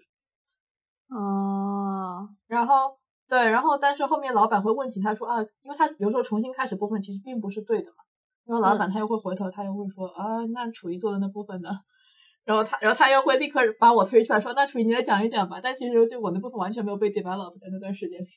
[1.09, 7.97] 哦，然后对，然后但是后面老板会问起，他说啊，因为他有时候重新开始部分其实并不是对的嘛，
[8.45, 11.71] 然后老板他又会回头，他又会说啊，那楚怡做的那部分呢？
[12.45, 15.61] 然后他，然后他又会立刻把我推出来说，那楚怡你来讲一讲吧。
[15.63, 18.29] 但其实就我那部分完全没有被 develop 在那段时间里。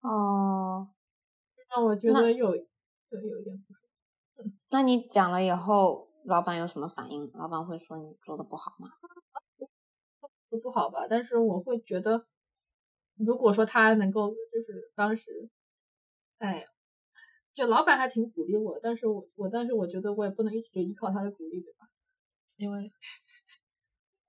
[0.00, 0.88] 哦，
[1.70, 2.56] 让我觉得有
[3.10, 3.80] 对有一点不舒
[4.36, 4.50] 服。
[4.70, 7.30] 那你讲了以后，老板有什么反应？
[7.34, 8.90] 老板会说你做的不好吗？
[10.50, 12.26] 不不好吧，但是我会觉得，
[13.16, 15.50] 如果说他能够就是当时，
[16.38, 16.66] 哎，
[17.54, 21.88] 就老板还挺鼓励我，但是我我但是我觉得我也不能一直依靠他的鼓励，对吧？
[22.56, 22.90] 因为，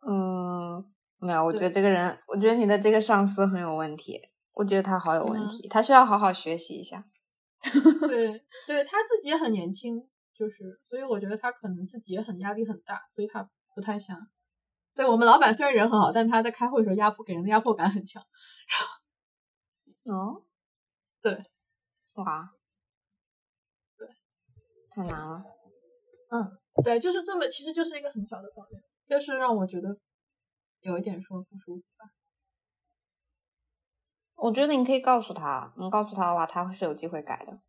[0.06, 7.06] 嗯，没有，我觉得这个人，我觉得你的这个上司很有问题，我觉得他好有问题，他需要好好学习一下。
[8.08, 14.18] 对，对他自己也很年轻，就是所以我觉得他可能自己也很压力很大，所以他不太想。
[14.96, 18.22] 对我们老板虽然人很好，但他在开会的时候压迫给人的压迫感很强。
[20.12, 20.44] 哦，
[21.22, 21.46] 对，
[22.14, 22.50] 哇，
[23.98, 24.08] 对，
[24.90, 25.44] 太难了。
[26.32, 29.98] 嗯，对，就是这么，其实就是一个很小的抱怨，就是让我觉得
[30.82, 32.10] 有一点说不舒服吧。
[34.42, 37.60] 我觉得你可以告诉他，你告诉他的话，他是有机会改的。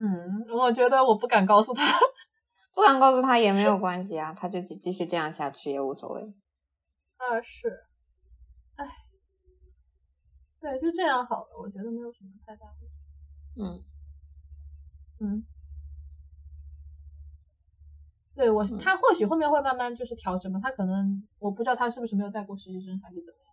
[0.00, 1.82] 嗯，我觉得我不敢告诉他。
[2.74, 6.22] 不敢告诉他也没有关系啊，他就继继续这样下去也无所谓。
[7.16, 7.68] 啊是，
[8.76, 8.86] 哎，
[10.60, 12.94] 对，就这样好了，我觉得没有什么太大问题。
[13.60, 13.82] 嗯
[15.20, 15.44] 嗯，
[18.36, 23.47] 对我他或许后面会慢慢就是调整嘛，他可能我不知道他是不是没有带过实习生还是怎么样。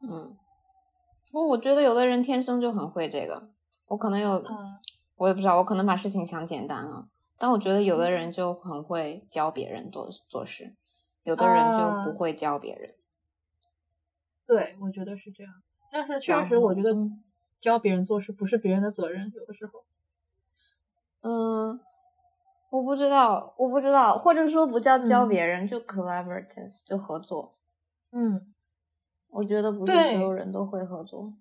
[0.00, 0.36] 嗯，
[1.30, 3.50] 不过我觉得有的人天生就很会这个，
[3.88, 4.42] 我可能有
[5.16, 7.08] 我也不知道，我可能把事情想简单了。
[7.36, 10.74] 但我觉得有的人就很会教别人做做事，
[11.22, 12.94] 有的人就不会教别人。
[14.46, 15.52] 对，我觉得是这样。
[15.92, 16.94] 但是确实，我觉得
[17.60, 19.84] 教别人做事不是别人的责任，有的时候。
[21.20, 21.80] 嗯，
[22.70, 27.56] 我不知道，我不知道，或者说不叫教别人，就 collaborative，就合作。
[28.10, 28.52] 嗯，
[29.30, 31.32] 我觉得不是所有人都会合作。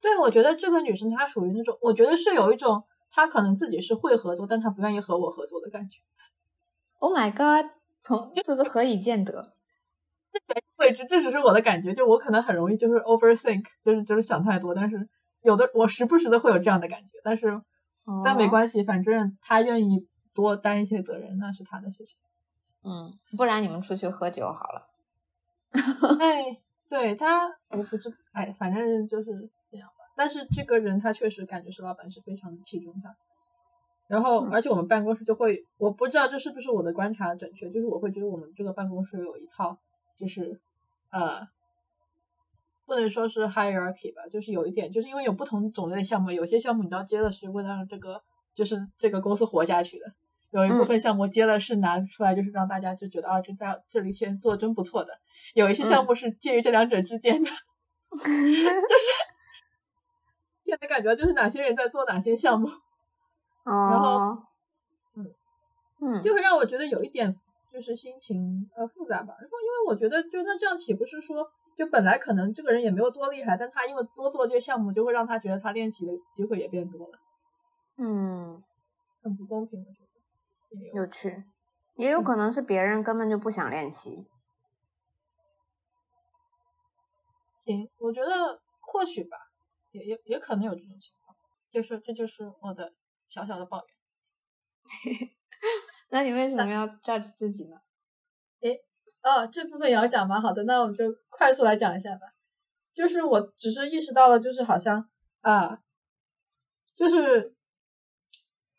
[0.00, 6.00] 对，我觉得这个女生她属于那种，我觉得是有一种，她可能自己是会合作，但她不愿意和我合作的感觉。
[6.98, 7.70] Oh my god！
[8.00, 9.54] 从就是何以见得？
[10.78, 11.92] 未知，这只是我的感觉。
[11.94, 14.74] 就我可能很容易就是 overthink，就是就是想太多。
[14.74, 15.08] 但是
[15.42, 17.60] 有的我时不时的会有这样的感觉，但是
[18.24, 22.16] 但没关系，反正他愿意多担一些责任，那是他的事情。
[22.84, 24.88] 嗯，不然你们出去喝酒好了。
[26.20, 29.94] 哎，对他，我不知，哎，反正就是这样吧。
[30.16, 33.14] 但是这个人他确实感觉是老板是非常的器重他。
[34.06, 39.78] 然后，而且我们办公室就会，我不知道这是不是我的观察准确，就是我会觉得我们这个办公室有一套。
[40.18, 40.60] 就是
[41.12, 41.46] 呃，
[42.84, 48.20] 不能说是 hierarchy 吧，就是有一点，就是因为有不同种类的项目，有些项目你要接的是为了让这个
[48.52, 50.06] 就是这个公司活下去的，
[50.50, 55.12] 有一部分项目接了是拿出来就是让大家就觉得啊，这在这里先做真不错的，
[55.54, 57.48] 有一些项目是介于这两者之间的，
[58.10, 59.12] 就是
[60.64, 62.68] 现在感觉就是哪些人在做哪些项目，
[63.64, 64.36] 然后
[65.16, 65.26] 嗯。
[66.00, 67.34] 嗯，就会让我觉得有一点。
[67.70, 77.18] 就是心情呃复杂吧，然后因为我觉得就那这样岂不是说，就本来可能这个人也没有多厉害，但他因为多做这些项目，就会让他觉得他练习的机会也变多了。
[77.98, 78.60] 嗯，
[79.22, 80.07] 很不公平，我觉得。
[80.94, 81.44] 有趣，
[81.96, 84.28] 也有可能是别人根本就不想练习。
[87.60, 89.36] 行，我觉得或许吧，
[89.92, 91.36] 也也也可能有这种情况，
[91.70, 92.94] 就是这就是我的
[93.28, 93.96] 小小的抱怨。
[96.10, 97.76] 那你为什么要 judge 自己呢？
[98.60, 98.82] 诶，
[99.22, 100.40] 哦，这部分也要讲吗？
[100.40, 102.32] 好的，那我们就快速来讲一下吧。
[102.94, 105.08] 就是我只是意识到了，就是好像
[105.42, 105.82] 啊，
[106.96, 107.54] 就是，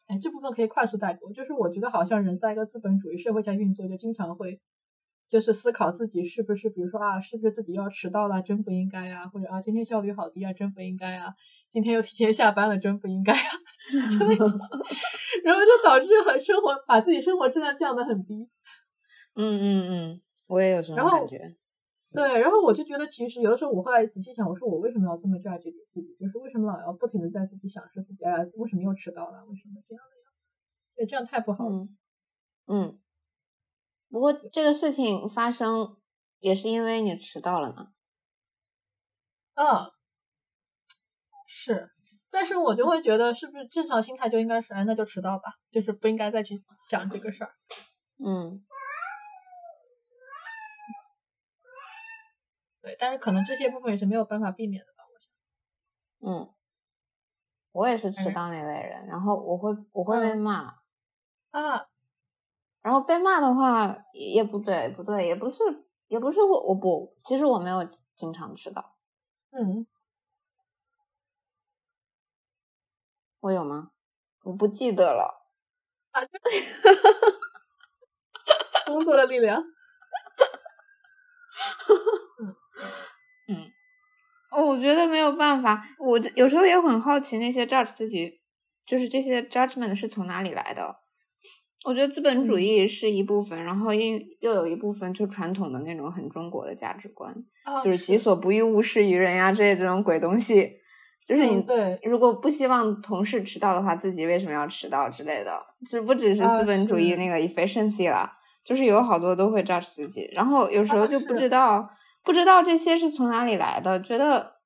[0.09, 1.31] 哎，这部分可以快速带过。
[1.31, 4.59] 就是我觉得好像人在一个资本主义社会下运作，就经常会
[5.27, 9.27] 就是思考自己是不是，比如说啊，是不是自己要迟到了，真不应该啊？
[9.27, 11.35] 或者啊，今天效率好低啊，真不应该啊。
[11.69, 13.51] 今天又提前下班了，真不应该啊！
[15.45, 18.49] 然后就导致很生活，把自己生活质量降得很低。
[19.35, 21.55] 嗯嗯嗯，我也有这种感觉。
[22.11, 26.15] 对，然后我就觉得，其实有的时候我后来仔细想，我说我为什么要这么 judge 自己？
[26.19, 29.45] 就是为什么老要不停的在自己想说自己哎，为什么又迟到了？
[29.45, 30.31] 为什么这样的呀？
[30.95, 31.87] 对，这样太不好了。
[32.67, 32.99] 嗯。
[34.09, 35.97] 不过这个事情发生
[36.39, 37.91] 也是因为你迟到了呢。
[39.53, 39.91] 嗯。
[41.51, 41.89] 是，
[42.31, 47.51] 但是我就会觉得，是不是正常心态就应该是，哎，那就迟到吧，就是不应该再去想这个事儿。
[48.23, 48.63] 嗯，
[52.81, 55.31] 对，但是可能这些部分也是没有办法避免的吧，我想。
[56.21, 56.53] 嗯，
[57.71, 60.75] 我也是迟到那类人，然后我会我会被骂
[61.51, 61.87] 啊，
[62.81, 65.63] 然后被骂的话也不对，不对，也不是，
[66.07, 68.95] 也不是我我不，其实我没有经常迟到。
[69.51, 69.85] 嗯。
[73.43, 73.91] 我有吗？
[74.43, 75.45] 我不记得了。
[76.11, 76.21] 啊，
[78.85, 79.63] 工作的力量。
[82.41, 82.55] 嗯
[83.47, 83.55] 嗯，
[84.51, 85.83] 哦，我觉得没有办法。
[85.99, 88.39] 我有时候也很好奇，那些 judge 自己，
[88.85, 90.95] 就是这些 judgment 是从哪里来的？
[91.85, 97.33] 我觉得资本主义是一部分，然后又又有一部分就传统的那种很中国的价值观，
[97.81, 100.73] 就是己所不欲，勿施于人呀，这些这种鬼东西。
[101.25, 105.57] 就是你对，如果不希望同事迟到的话，自己为什么要迟到之类的？
[105.87, 108.29] 这不只是资本主义那个 efficiency 了，
[108.65, 111.87] 就是有好多都会 judge 自己，然后有时候就不知道
[112.29, 114.57] 不知道这些是从哪里来的，觉得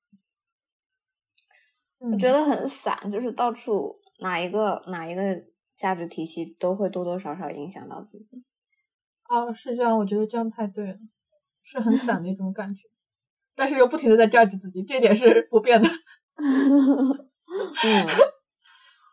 [1.98, 5.22] 我觉得很散，就是到处哪一个哪一个
[5.74, 8.44] 价值体系都会多多少少影响到自己。
[9.22, 10.98] 啊，是这样，我觉得这样太对了，
[11.62, 12.82] 是很散的一种感觉，
[13.56, 15.88] 但是又不停的在 judge 自己，这点是不变的。
[16.36, 17.18] 嗯，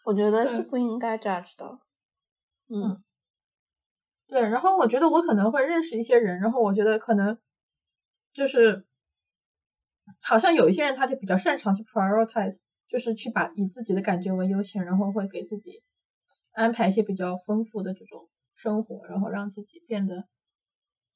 [0.07, 1.79] 我觉得是不应该 judge 的。
[2.68, 3.01] 嗯，
[4.27, 4.41] 对。
[4.41, 7.39] 然后我觉得我可能会认识一些人，然后我觉得可能
[8.33, 8.87] 就是
[10.22, 15.83] 好像有一些人他就比较擅长去 prioritize，就是去把以自己的感觉为优先，然后会给自己
[16.53, 20.24] 安排一些比较丰富的这种生活，然后让自己变得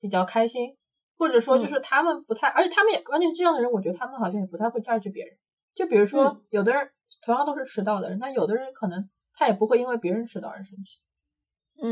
[0.00, 0.76] 比较开心。
[1.16, 5.38] 或者说，就是他们不太，而且他们也关键这样的人，我觉得他们好像也不太会 judge 别人。
[5.72, 6.90] 就比如说，有的人
[7.22, 10.98] 同样都是迟到的人，那有的人可能他也不会因为别人迟到而生气，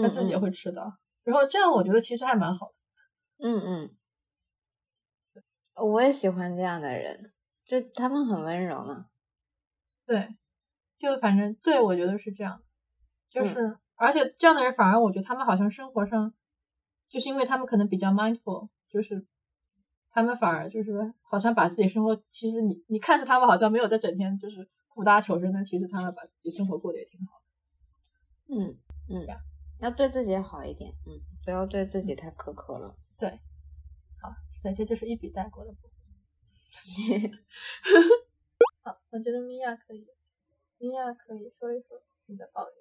[0.03, 0.99] 他自己也会迟到。
[1.23, 2.75] 然后这样我觉得其实还蛮好的。
[3.47, 3.91] 嗯嗯，
[5.75, 7.33] 我也喜欢这样的人，
[7.65, 9.07] 就他们很温柔呢。
[10.05, 10.37] 对，
[10.99, 12.63] 就反正对我觉得是这样，
[13.31, 16.35] 就是而且这样的人反而我觉得他们好像生活上，
[17.09, 19.27] 就是因为他们可能比较 mindful，就是
[20.11, 28.55] 他们反而就是好像把自己生活，其实你你看似他们好像没有在整天就是苦大仇深，但其实他们把自己生活过得也挺好的。
[28.55, 28.77] 嗯
[29.09, 29.27] 嗯，
[29.81, 32.95] 要对自己好一点，嗯，不要对自己太苛刻了。
[33.17, 33.41] 对，
[34.63, 35.91] 好，那这就是一笔带过的部分。
[38.85, 40.07] 好，我觉得米娅可以，
[40.79, 42.75] 米娅可以说一说你的抱怨。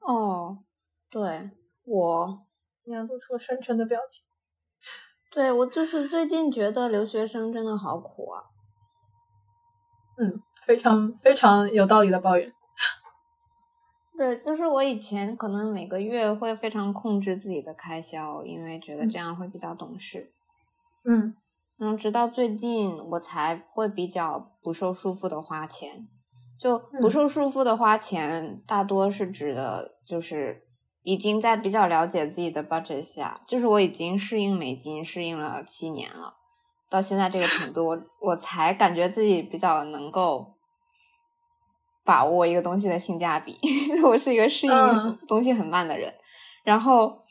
[0.00, 0.64] 哦，
[1.10, 1.50] 对
[1.84, 2.46] 我，
[2.84, 4.24] 你要露出了深沉的表情。
[5.30, 8.44] 对我就是最近觉得留学生真的好苦啊。
[10.18, 12.52] 嗯，非常非常有道理的抱怨。
[14.16, 20.32] 对，就是我以前可能每个月会非常控制自己的开销，因为觉得这样会比较懂事。
[21.08, 21.36] 嗯。
[21.78, 26.08] 嗯，直到最近我才会比较不受束缚的花钱，
[26.58, 30.66] 就不受束缚的花钱，大多是指的，就是
[31.02, 36.36] 已经在比较了解自己的 budget 下，就是我已经适应美金适应了七年了，
[36.88, 40.54] 到现在这个程度，我我才感觉自己比较能够
[42.02, 43.58] 把握一个东西的性价比。
[44.02, 46.14] 我是一个适应东西很慢的人，
[46.64, 47.22] 然后，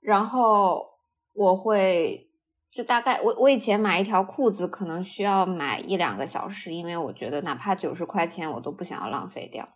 [0.00, 0.91] 然后
[1.32, 2.28] 我会。
[2.74, 9.68] 就大概我我以前买一条裤子可能需要买一两个小时，因为我觉得哪怕九十块钱我都不想要浪费掉。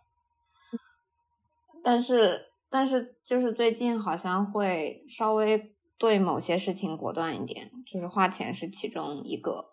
[1.83, 9.69] 但是但是就是最近好像会稍微对某些事情果断一点，就是花钱是其中一个。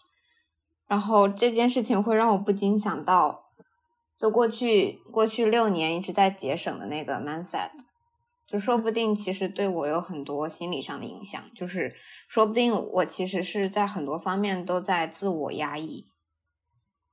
[0.87, 3.47] 然后这件事情会让我不禁想到，
[4.19, 7.71] 就过去过去六年一直在节省的那个 mindset。
[8.55, 11.93] 就说不定其实对我有很多心理上的影响，就是
[12.29, 16.07] 说不定我其实是在很多方面都在自我压抑，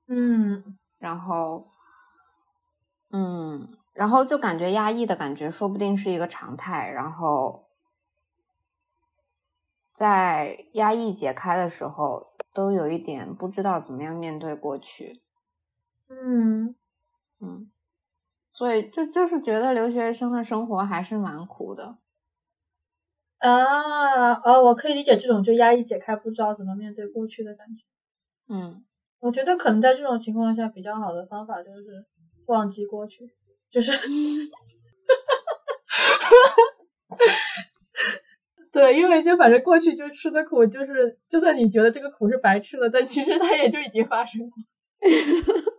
[0.08, 1.72] 嗯，然后，
[3.10, 7.66] 嗯，然后就感觉压抑的感觉，说不定是一个常态，然后
[9.92, 15.24] 在压抑解开的时候，都有一点不知道怎么样面对过去，
[16.08, 16.76] 嗯，
[17.40, 17.72] 嗯。
[18.54, 21.98] 所以就就是觉得留学生的生活还是蛮苦的，
[23.38, 27.84] 啊，哦，我可以理解这种就压抑解开，不知道怎么面对过去的感觉。
[28.50, 28.84] 嗯，
[29.20, 32.06] 我觉得可能在这种情况下，比较好的方法就是
[32.48, 33.34] 忘记过去，
[33.72, 33.92] 就是，
[38.72, 44.50] 对，因为就反正过去就吃的苦，就是就算你觉得这个苦是白吃的，但其实它也就已经发生了。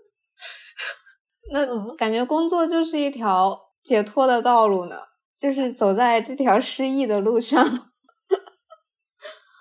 [1.53, 4.97] 那感觉工作就是一条解脱的道路呢，
[5.39, 7.63] 就是走在这条失意的路上。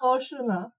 [0.01, 0.71] 哦，是呢，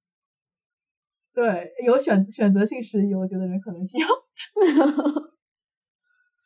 [1.35, 4.07] 对，有选选择性失忆，我觉得人可能需要。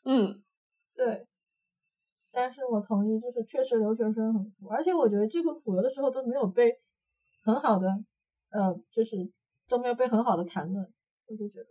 [0.05, 0.43] 嗯，
[0.97, 1.27] 对，
[2.33, 6.79] 但是我同意，就是确实留学生很苦，而且我觉得这个苦有的时候都没有被
[7.45, 7.89] 很好的，
[8.51, 9.31] 呃，就是
[9.69, 10.93] 都没有被很好的谈论，
[11.27, 11.67] 我就觉得。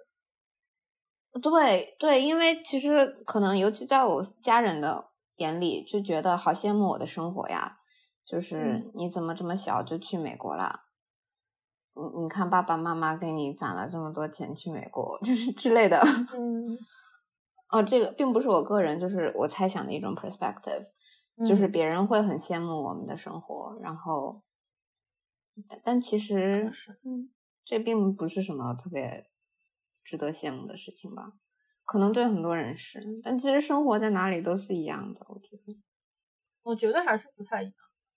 [1.42, 7.80] 对对，因为其实可能，尤其在我家人的眼里，就觉得好羡慕我的生活呀。
[8.26, 10.86] 就是你怎么这么小就去美国了？
[11.94, 16.00] 你你看爸爸妈妈给你攒了这么多钱去美国， 就是之类的。
[16.34, 16.78] 嗯。
[17.70, 20.86] 哦，这个并不是我个人，就是我猜想的一种 perspective，
[21.46, 24.32] 就是别人会很羡慕我们的生活，然后，
[25.84, 26.72] 但其实，
[27.04, 27.30] 嗯，
[27.64, 29.30] 这并不是什么特别。
[30.06, 31.34] 值得羡慕的事情吧，
[31.84, 35.26] 可能对很多人是，但其实生活在哪里都是一样的。
[35.28, 35.78] 我觉得，
[36.64, 37.74] 我觉得还是不太一样。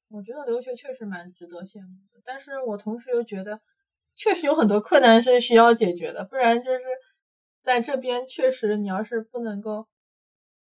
[0.08, 3.60] 我觉得留学确实蛮值得羡慕的，但是我同时又觉得，
[4.14, 6.24] 确实有很多困难是需要解决的。
[6.24, 6.80] 不然就是
[7.62, 9.88] 在这边，确实你要是不能够，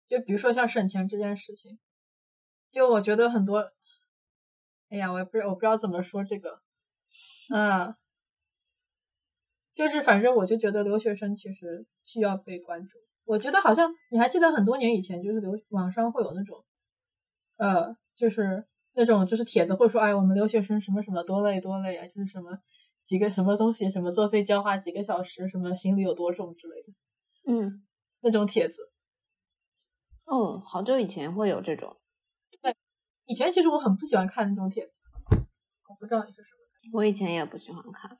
[0.09, 1.79] 就比如说像省钱这件事情，
[2.73, 3.67] 就我觉得很多，
[4.91, 6.61] 哎呀，我也不知我不知道怎么说这个，
[7.55, 7.95] 嗯。
[9.75, 12.99] 就是，反正我就觉得留学生其实需要被关注。
[13.25, 16.65] 我觉得好像你还记得很多年以前，就是留网上会有那种，
[17.57, 22.59] 呃，就是那种就是帖子会说，哎，我们留学生什么什么多累多累啊，就是什么
[23.03, 26.93] 几个什么东西，什么坐飞机要花几个小时，什么行李有多重之类的。
[27.47, 27.83] 嗯，
[28.21, 28.93] 那种帖子。
[30.27, 31.97] 哦，好久以前会有这种。
[32.63, 32.77] 对，
[33.27, 35.01] 以前其实我很不喜欢看那种帖子。
[35.31, 36.99] 我不知道你是什么。
[36.99, 38.19] 我以前也不喜欢看。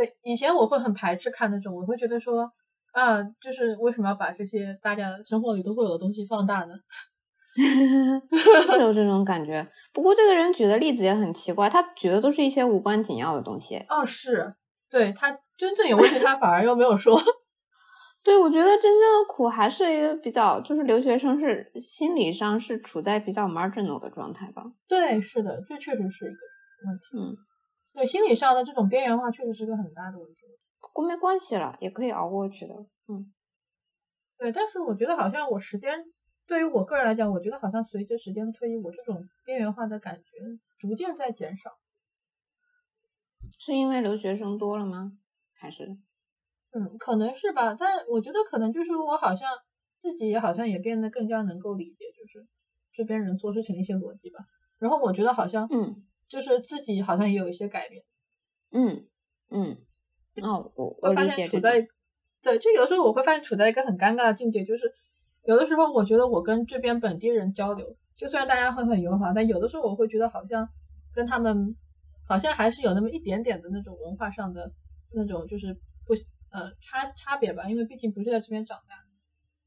[0.00, 2.50] 对，以前我会很排斥看那种，我会觉得说，
[2.92, 6.74] 啊，就是为什么要把这些大家生活里都会有的东西放大呢？
[7.52, 9.68] 是有这种感觉。
[9.92, 13.76] 不过这个人举的例子也很奇怪，他举的都是一些无关紧要的东西。
[13.90, 14.54] 哦，是，
[14.88, 17.20] 对他真正有问题，他反而又没有说。
[18.24, 24.64] 对，我觉得真正的苦还是一个比较，就是留学生是心理上是处在比较 marginal 的状态吧。
[24.88, 27.04] 对，是的，这确实是一个问题。
[27.18, 27.36] 嗯，
[28.00, 30.46] 对，心理上的这种边缘化确实是个很大的问题。
[30.80, 32.74] 不过没关系了，也可以熬过去的。
[33.08, 33.30] 嗯，
[34.38, 36.02] 对，但是我觉得好像我时间
[36.46, 40.30] 对于我个人来讲，我觉得好像随着时间的推移，我这种边缘化的感觉
[40.78, 41.72] 逐渐在减少。
[43.58, 45.12] 是因为留学生多了吗？
[45.52, 45.98] 还是？
[46.70, 49.46] 嗯，可能是吧，但我觉得可能就是我好像
[49.98, 52.48] 自己也好像也变得更加能够理解，就是
[52.92, 54.38] 这边人做事情的一些逻辑吧。
[54.78, 58.02] 然后我觉得好像，嗯，就是自己好像也有一些改变。
[58.70, 59.06] 嗯
[59.50, 59.76] 嗯，
[60.42, 61.86] 哦，我我发现处在，
[62.42, 64.90] 对，就有时候我会发现处在一个很尴尬的境界，就是
[65.44, 70.66] 有的时候我觉得我跟这边本地人交流，就虽然大家会很友好，但有的时候我会觉得好像
[71.12, 71.76] 跟他们
[72.26, 74.72] 好像还是有那么一点点的那种文化上的
[75.12, 75.74] 那种就是
[76.06, 76.14] 不。
[76.52, 78.96] 呃，差差别吧，因为毕竟不是在这边长大。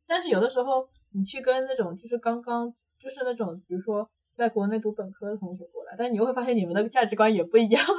[0.05, 7.83] 但是有的时候，你去跟那种就是刚刚就是那种，比如说在国内读本科的同学过来，但你又会发现你们的价值观也不一样。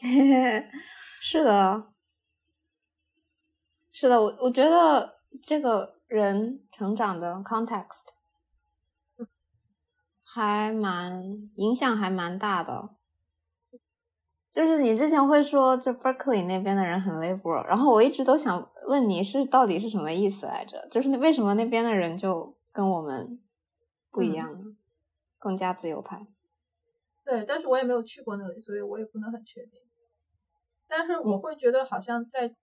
[1.20, 1.92] 是的，
[3.92, 8.06] 是的，我我觉得这个人成长的 context
[10.24, 11.22] 还蛮
[11.56, 12.90] 影响还蛮大的。
[14.52, 20.88] 就是你之前会说，就 Berkeley 那边的人很 liberal，然后我一直都想问你是到底是什么意思来着？
[20.90, 23.38] 就是为什么那边的人就跟我们
[24.10, 24.69] 不一样呢？
[25.40, 26.24] 更加自由派。
[27.24, 29.72] 对，但是我也没有去过那里，所以我也不能很确定。
[30.86, 32.54] 但是我会觉得，好像在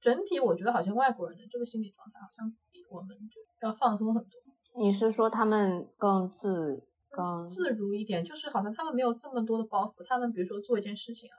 [0.00, 3.14] 整体，我觉得好像外国人的这个心理状态，好像比我们
[3.60, 4.40] 要放松很多。
[4.74, 6.86] 你是说他们更自？
[7.12, 10.06] 更自如一点，就是好像他们没有这么多的包袱。
[10.06, 11.34] 他们比如说做一件事情啊，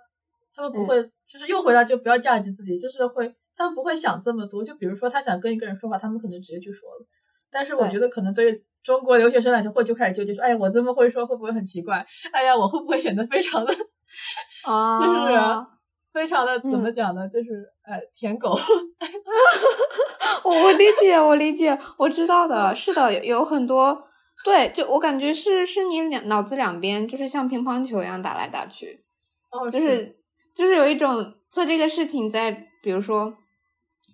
[0.54, 4.66] 他们不会，就是又回来就不要价值自己，就是会，他们不会想这么多。
[4.66, 7.08] 就比如说他想跟一个人说话，他们可能直接就说了。
[7.50, 12.06] 但是我觉得可能对于中国留学生来说，会就开始纠结说，哎，我这么会说会不会很奇怪？
[12.32, 13.74] 哎呀，我会不会显得非常的
[14.64, 15.22] 啊， 就是
[16.14, 17.28] 非常的怎么讲呢？
[17.28, 18.58] 就是哎，舔狗。
[20.44, 24.08] 我我理解，我理解，我知道的，是的，有很多。
[24.44, 29.06] 对，就我感觉是是你两脑子两边就是像乒乓球一样打来打去，
[29.52, 30.20] 哦，就是
[30.56, 32.52] 就是有一种做这个事情在，
[32.82, 33.38] 比如说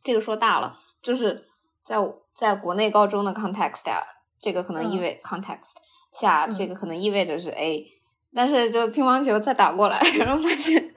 [0.04, 1.46] 这个说大了，就是
[1.82, 1.96] 在
[2.34, 4.04] 在国内高中的 context 下，
[4.40, 5.74] 这个可能意味 context
[6.12, 7.86] 下这个可能意味着是 A，
[8.34, 10.94] 但是就乒乓球再打过来， 然后发现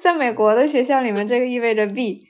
[0.00, 2.20] 在美国的学校里面这个意味着 B，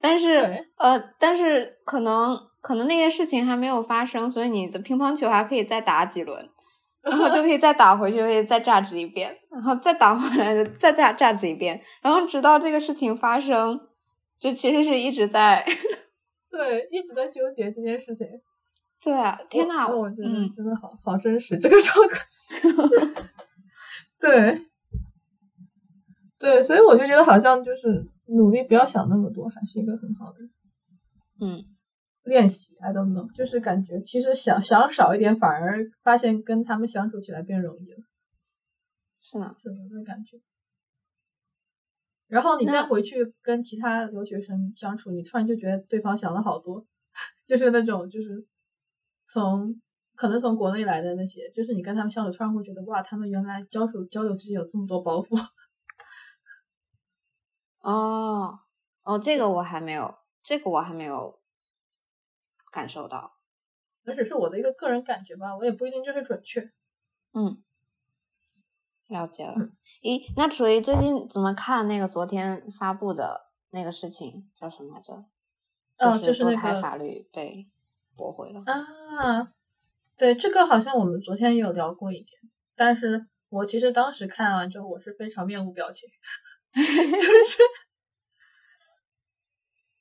[0.00, 2.38] 但是呃，但是可能。
[2.62, 6.48] 可能那件事情还没有发生，所以你的乒乓球还可以再打几轮，
[7.02, 13.80] 然后就可以再打回去，可以再榨汁一遍，然后再打回来， 再榨榨汁一遍，然后直到这个事情发生，
[14.38, 15.64] 就其实是一直在，
[16.48, 18.28] 对，一直在纠结这件事情。
[19.02, 23.26] 对啊，天呐，我觉得真的好好真实这个状况。
[24.20, 24.66] 对，
[26.38, 30.38] 对，所以我就觉得好像就是努力不要想那么多，还是一个很好的，
[31.40, 31.64] 嗯。
[32.24, 35.74] 练习，I don't know，就是感觉其实想想少一点，反而
[36.04, 37.98] 发现跟他们相处起来变容易了。
[39.20, 40.40] 是呢，是这种感觉。
[42.28, 46.86] 然后你再回去跟其他留学生相处，你突然就觉得对方想了好多，
[47.44, 48.46] 就是那种就是
[49.32, 49.80] 从
[50.14, 55.36] 可能从国内来的那些，就是你跟他们相处，突然会觉得哇，他们原来交手交流之间有这么多包袱。
[57.80, 58.60] 哦
[59.02, 61.40] 哦，这个我还没有，这个我还没有。
[62.72, 63.34] 感受到，
[64.04, 66.72] 那只是我的一个个人感觉吧，我也不一定就是准确。
[67.34, 67.62] 嗯，
[69.08, 69.54] 了解了。
[70.00, 74.50] 咦，那楚于最近怎么看那个昨天发布的那个事情？
[74.56, 75.26] 叫什么来着？
[75.98, 77.70] 哦，就是那台法律被
[78.16, 79.52] 驳回了啊。
[80.16, 82.40] 对，这个好像我们昨天有聊过一点，
[82.76, 86.08] 但是我其实当时看完之后，我是非常面无表情，
[86.74, 86.80] 就
[87.44, 87.62] 是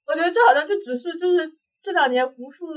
[0.05, 1.57] 我觉得这好像就只是就是。
[1.83, 2.67] 这两年无数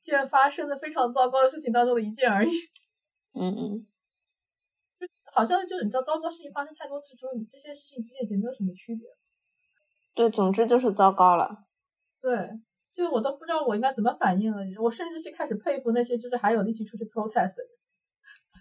[0.00, 2.48] 件发生的非常糟糕的事情当中的一件而已。
[3.38, 3.86] 嗯嗯，
[4.98, 9.06] 就好像就是你知道，糟糕事情发生太多次之后，你这些事情之间已经没有什么区别。
[10.14, 11.66] 对，总之就是糟糕了。
[12.22, 12.30] 对，
[13.04, 14.58] 就我都不知道我应该怎么反应了。
[14.82, 17.70] 我甚至是开始佩服那些就是还有力气出去 protest 的人。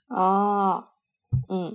[0.10, 0.88] 哦，
[1.50, 1.66] 嗯，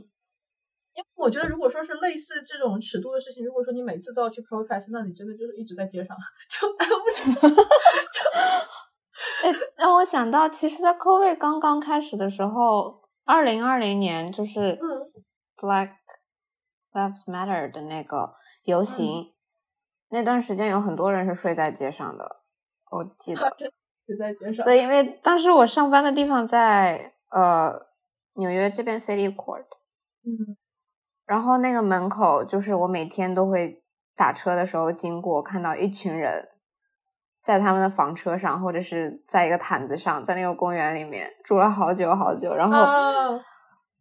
[0.95, 6.17] 因为我觉得，如果说是类似这种尺度的事情，如果说你每次都要去 protest，那你真的就是一直在街上，
[6.49, 7.51] 就哎不就
[9.43, 14.79] 哎，让我想到，其实，在 COVID 刚刚开始的时候，二零二零年就是
[15.57, 15.97] Black
[16.93, 18.35] Lives Matter 的那个
[18.65, 19.35] 游行，
[20.09, 22.42] 那段时间有很多人是睡在街上的，
[22.93, 23.51] 我记得。
[24.65, 27.87] 对，因为当时我上班的地方在呃
[28.35, 29.65] 纽约这边 City Court，
[30.25, 30.57] 嗯。
[31.25, 33.83] 然后那个门口就是我每天都会
[34.15, 36.49] 打车的时候经过，看到一群人
[37.43, 42.55] 在他们的房车上，或者是在一个毯子上，在那个公园里面住了好久好久。
[42.55, 42.77] 然后，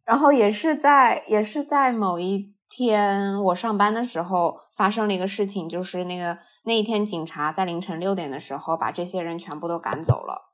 [0.04, 10.52] 然后也是在也是在某一天我上班的时候发生了一个事情，就是那个那一天警察在凌晨六点的时候把这些人全部都赶走了。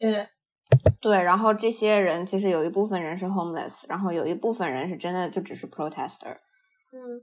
[0.00, 0.28] 嗯。
[1.00, 6.38] 对，然后这些人其实有一部分人是 homeless，然后有一部分人是真的就只是 protester，
[6.90, 7.22] 嗯，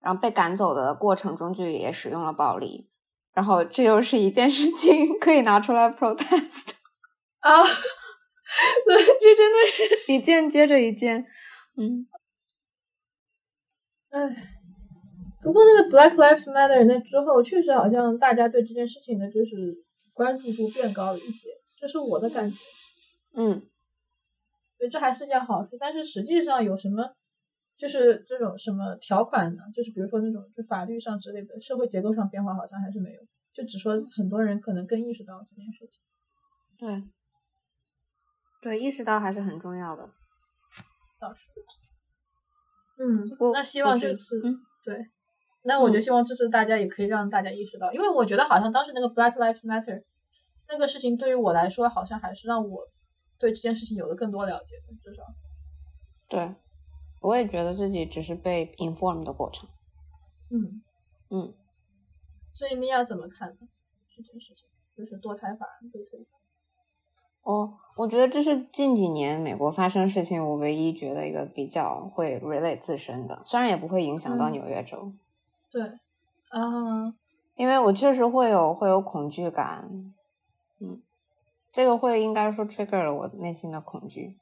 [0.00, 2.90] 然后被赶走的过程中就也使用了暴力，
[3.34, 6.70] 然后这又是一件事情可以拿出来 protest
[7.40, 10.12] 啊， 对，这真的是。
[10.12, 11.26] 一件接着一件，
[11.76, 12.08] 嗯，
[14.08, 14.20] 哎，
[15.42, 19.74] 不过那个 Black Lives Matter 那之后，确实好像大家对这件事情的就是
[20.14, 22.56] 关注度变高了一些，这是我的感觉。
[23.34, 23.62] 嗯，
[24.78, 25.76] 对，这还是件好事。
[25.78, 27.14] 但是实际上有什么，
[27.78, 29.62] 就是这种什么条款呢？
[29.74, 33.20] 就是比如说那种就法律上之类的，社会结构上变化好像还是没有。
[33.52, 36.00] 就只说很多人可能更意识到这件事情。
[36.78, 37.02] 对，
[38.62, 40.08] 对，意识到还是很重要的。
[41.18, 41.48] 倒是。
[42.98, 44.40] 嗯，那希望这次，
[44.84, 44.94] 对，
[45.62, 50.02] 那我就希望这次大家也可以让大家意识到，因为我觉得好像当时那个 Black Lives Matter
[50.68, 52.86] 那个事情对于我来说，好像还是让我。
[53.38, 55.22] 对这件事情有了更多了解的，至少，
[56.28, 56.54] 对，
[57.22, 59.66] 我也觉得自己只是被 inform 的过程。
[60.50, 60.82] 嗯
[61.30, 61.54] 嗯，
[62.52, 63.56] 所以你要怎么看呢？
[64.14, 66.38] 这件事情就是堕胎法被推翻。
[67.44, 75.14] 哦，我觉得这是近几年美国发生事情我唯一觉得一个比较会 relate 自身的，虽然也不会影响到纽约州。
[75.70, 75.82] 对，
[76.50, 77.14] 啊，
[77.56, 79.88] 因为我确实会有会有恐惧感，
[80.80, 81.02] 嗯。
[81.72, 84.36] 这个会应该说 trigger 了我内心的恐惧。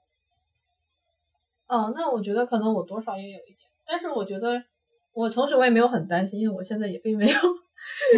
[1.67, 4.65] 哦，那我觉得可能我多少也有一点，但是我觉得
[5.13, 7.35] 我同时我也没有很担心，因为我现在也并没有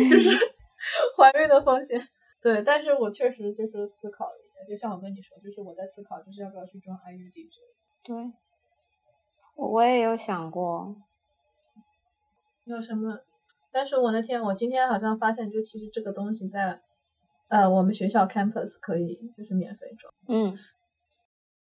[0.09, 0.31] 就是
[1.19, 2.01] 怀孕的风险。
[2.41, 7.75] 对，但是我确实就是思考了一下，就像我跟你说，就是我在思考，就是要不要去装 IUD 之类的。
[8.05, 8.33] 对，
[9.57, 10.95] 我也有想过。
[12.71, 13.21] 有什么？
[13.73, 16.83] 但是我那天我今天好像发现，就其实这个东西在。
[17.49, 20.57] 呃，我们学校 campus 可以就是免费装，嗯，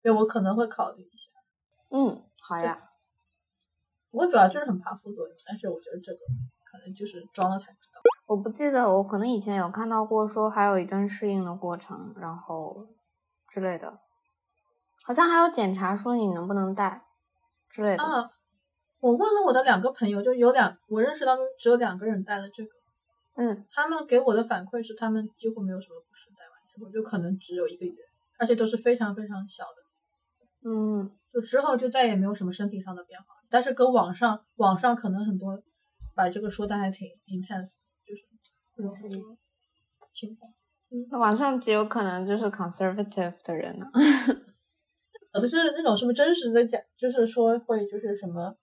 [0.03, 1.31] 对我可能会考虑一下，
[1.91, 2.91] 嗯，好呀。
[4.11, 6.19] 我主要就是很怕副作用，但是我觉得这个
[6.65, 8.01] 可能就是装了才知道。
[8.27, 12.89] 我不记得，我可能以前有看到过说还有一段适应的过程，然后
[13.47, 14.01] 之类的，
[15.05, 17.05] 好像还有检查说你能不能带
[17.69, 18.03] 之类的。
[18.03, 18.33] 啊，
[19.01, 22.71] 我问了我的两个朋友，就有两我认识当中只有两个人带了这个。
[23.37, 27.95] 嗯，他们给我的反馈是，他们几乎没有什么不适，带完之后就可能只有一个月，
[28.39, 30.69] 而且都是非常非常小的。
[30.69, 33.27] 嗯，就之后就再也没有什么身体上的变化。
[33.49, 35.63] 但是跟网上网上可能很多
[36.15, 37.75] 把这个说的还挺 intense，
[38.07, 38.23] 就是
[38.77, 39.23] 类似于
[40.13, 40.53] 情况。
[41.11, 43.87] 那网上极有可能就是 conservative 的人呢。
[45.33, 48.55] 呃，就是那种什么真实的讲，就是说会就是什么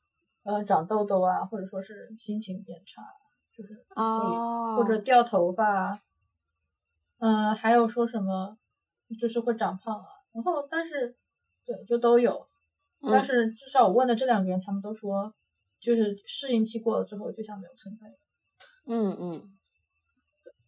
[0.48, 3.04] 呃长痘痘啊，或者说是心情变差。
[3.54, 6.00] 就是哦，或者掉头发，
[7.18, 8.56] 嗯，还有说什么，
[9.20, 10.06] 就是会长胖啊。
[10.32, 11.18] 然后，但是，
[11.66, 12.48] 对，就都有。
[13.02, 15.34] 但是至少我问的这两个人，他们都说，
[15.80, 18.16] 就是适应期过了之后，就像没有存在。
[18.86, 19.58] 嗯嗯，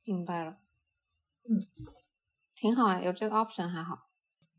[0.03, 0.57] 明白了。
[1.47, 1.61] 嗯，
[2.55, 4.09] 挺好啊，有这个 option 还好。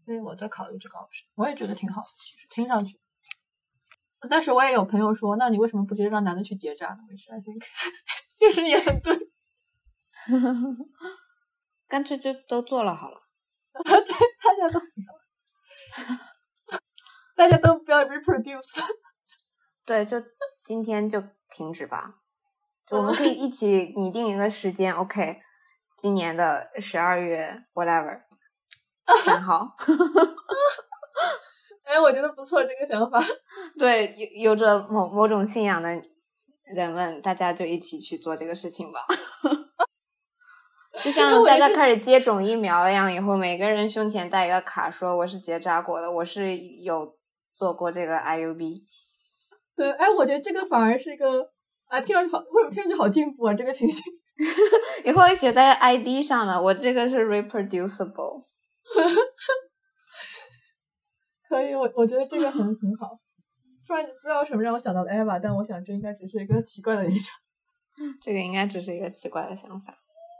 [0.05, 3.01] 所以我在考虑这个 option，我也觉得挺好的，其实听上去。
[4.29, 6.99] 但是我也有朋友说，那你为什么不直接让男的去结扎呢？
[7.09, 7.65] 没事，I think。
[8.39, 9.17] 确实也很对，
[11.89, 13.21] 干脆就都做了好了。
[13.73, 15.15] 对，大家都不要，
[17.35, 18.83] 大家都不要 reproduce。
[19.87, 20.23] 对，就
[20.63, 22.21] 今天就停止吧。
[22.87, 25.41] 就我们可以一起拟定一个时间，OK？
[25.97, 28.23] 今年的十二月，whatever，
[29.23, 29.75] 挺好。
[31.85, 33.19] 哎，我觉得不错，这个想法。
[33.81, 36.01] 对，有有着某某种信仰的。
[36.73, 39.01] 人们，大家就一起去做这个事情吧，
[41.03, 47.17] 就像大家开始接种疫苗一样，以后每个人胸前带一个卡，说我是结扎过的，我是有
[47.51, 48.85] 做过这个 IUB。
[49.75, 51.51] 对，哎，我觉得这个反而是一个
[51.89, 53.55] 啊，听上去好，为什么听上去好进步啊？
[53.55, 54.01] 这个情形，
[55.05, 58.45] 以后写在 ID 上的，我这个是 reproducible。
[61.49, 63.19] 可以，我我觉得这个很很好。
[63.87, 67.35] 突然不知道为什么让我想到了 Eva，但我想这应该只是一个奇怪的联想。
[68.23, 69.95] 这个应该只是一个奇怪的想法。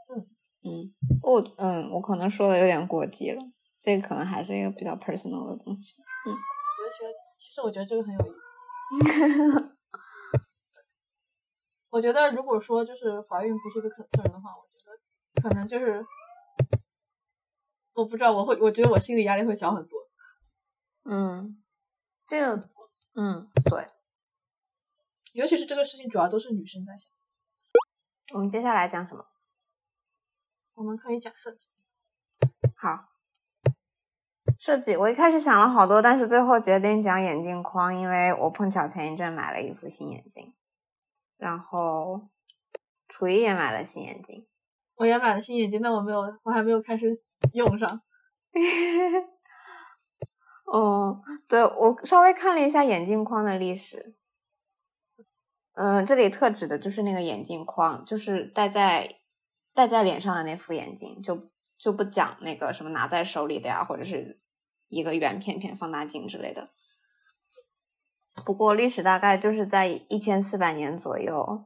[0.09, 0.27] 嗯
[0.63, 3.43] 嗯，我嗯，我可能说的有点过激了。
[3.81, 5.95] 这个可能还是一个比较 personal 的东西。
[6.27, 6.37] 嗯，我
[6.91, 9.77] 觉得其实我觉得这个很有意思。
[11.91, 14.93] 我觉得如果说就是怀孕不是个 concern 的话，我觉得
[15.43, 16.05] 可能就是
[17.95, 19.99] 我不知道我会，我觉得我心理压力会小很多。
[21.05, 21.61] 嗯，
[22.27, 22.69] 这个
[23.15, 23.89] 嗯对，
[25.33, 27.11] 尤其是这个事情主要都是女生在想。
[28.33, 29.27] 我们接下来讲什么？
[30.75, 31.69] 我们可以讲设计。
[32.77, 33.09] 好，
[34.59, 34.97] 设计。
[34.97, 40.55] 我一开始想了好多，但是最后决定讲眼镜框，因为我碰巧前一阵买了一副新眼镜，
[41.37, 42.29] 然后
[43.09, 44.47] 楚一也买了新眼镜，
[44.95, 47.13] 我也买了新眼镜，但我没有，我还没有开始
[47.53, 48.01] 用上。
[50.71, 54.15] 哦，对我稍微看了一下眼镜框的历史。
[55.75, 59.17] 嗯，这里特指的就是那个眼镜框，就是戴在
[59.75, 64.41] 戴在脸上的那副眼镜，就就不讲那个什么拿在手里的呀，或者是
[64.89, 66.71] 一个圆片片放大镜之类的。
[68.45, 71.65] 不过历史大概就是在一千四百年左右，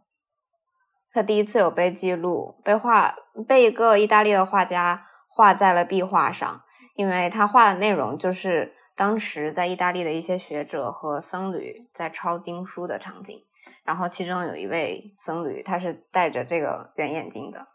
[1.12, 3.14] 它第一次有被记录，被画
[3.46, 6.62] 被一个意大利的画家画在了壁画上，
[6.94, 13.44] 因为他画的内容就是当时在意大利的一些学者和僧侣在抄经书的场景。
[13.82, 17.68] 然后其中有一位僧侣，他是戴着这个圆眼镜的。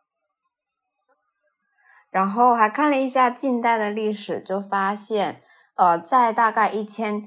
[2.09, 5.43] 然后还看了一下近代的历史，就发现，
[5.76, 7.22] 呃，在大概一千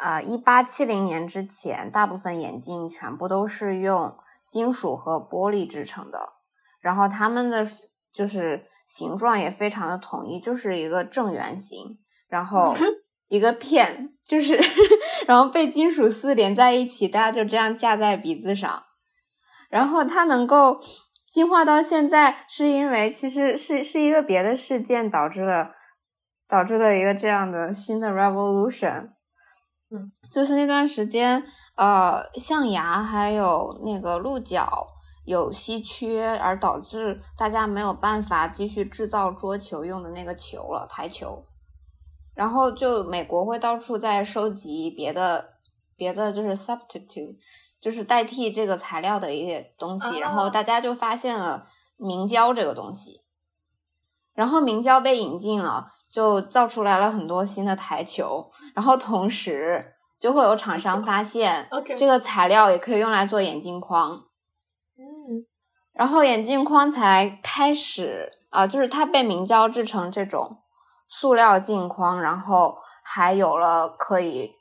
[0.00, 6.34] 呃一八七零年之前，大部分眼镜全部都是用金属和玻璃制成的。
[6.80, 7.66] 然后它们的
[8.12, 12.76] 就是形状也非常的统一，就是一个正圆形，然后
[13.28, 14.10] 一个片。
[14.26, 14.60] 就是，
[15.26, 18.82] 然后被金属丝连在一起，大家就这样架在鼻子上。
[19.70, 20.78] 然后它能够
[21.30, 25.70] 进化到现在，是因为其实是是一个别的事件导致了
[26.46, 29.12] 导致了一个这样的新的 revolution。
[29.90, 31.42] 嗯，就是那段时间，
[31.76, 34.86] 呃，象牙还有那个鹿角
[35.24, 41.46] 有稀缺，而导致大家没有办法继续制造桌球用的那个球了，台球。
[42.38, 45.54] 然后就美国会到处在收集别的
[45.96, 47.36] 别的就是 substitute，
[47.80, 50.20] 就是代替这个材料的一些东西。
[50.20, 51.66] 然后大家就发现了
[51.96, 53.22] 明胶这个东西，
[54.34, 58.48] 然后明胶被引进了，就造出来了很多新的台球。
[58.72, 61.68] 然后同时就会有厂商发现，
[61.98, 64.12] 这个材料也可以用来做眼镜框。
[64.96, 65.44] 嗯，
[65.92, 70.58] 然后眼镜框才开始啊，就是它被明胶制成这种。
[71.08, 74.54] 塑料镜框，然后还有了可以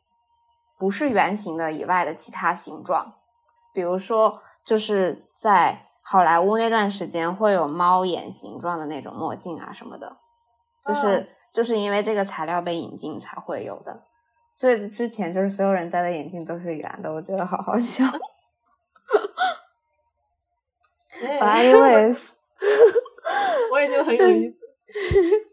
[0.79, 3.15] 不是圆形的以外的其他形状，
[3.73, 10.17] 比如说就是在好莱坞那段时间会有猫眼形状的那种墨镜啊什么的，
[10.81, 14.03] 就是就是因为这个材料被引进才会有的，
[14.55, 18.05] 所以之前就是所有人戴的眼镜都是圆的，我觉得好好笑。
[21.19, 22.33] Anyways，
[23.73, 24.59] 我也觉得很有意思。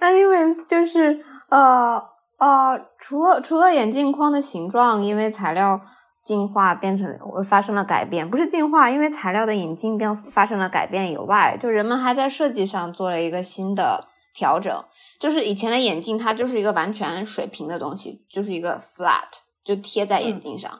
[0.00, 2.02] Anyways，就是呃
[2.38, 5.78] 呃，除了除了眼镜框的形状因为材料
[6.24, 14.84] 进化变成发生了改变，不是进化，因为材料的引进变发生了改变以外，就人们还在设计上做了一个新的调整。
[15.18, 19.28] 就是以前的眼镜它就是一个完全水平的东西，就是一个 flat
[19.62, 20.70] 就贴在眼镜上，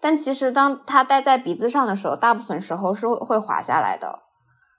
[0.00, 4.20] 但其实当它戴在鼻子上的时候，大部分时候是会滑下来的，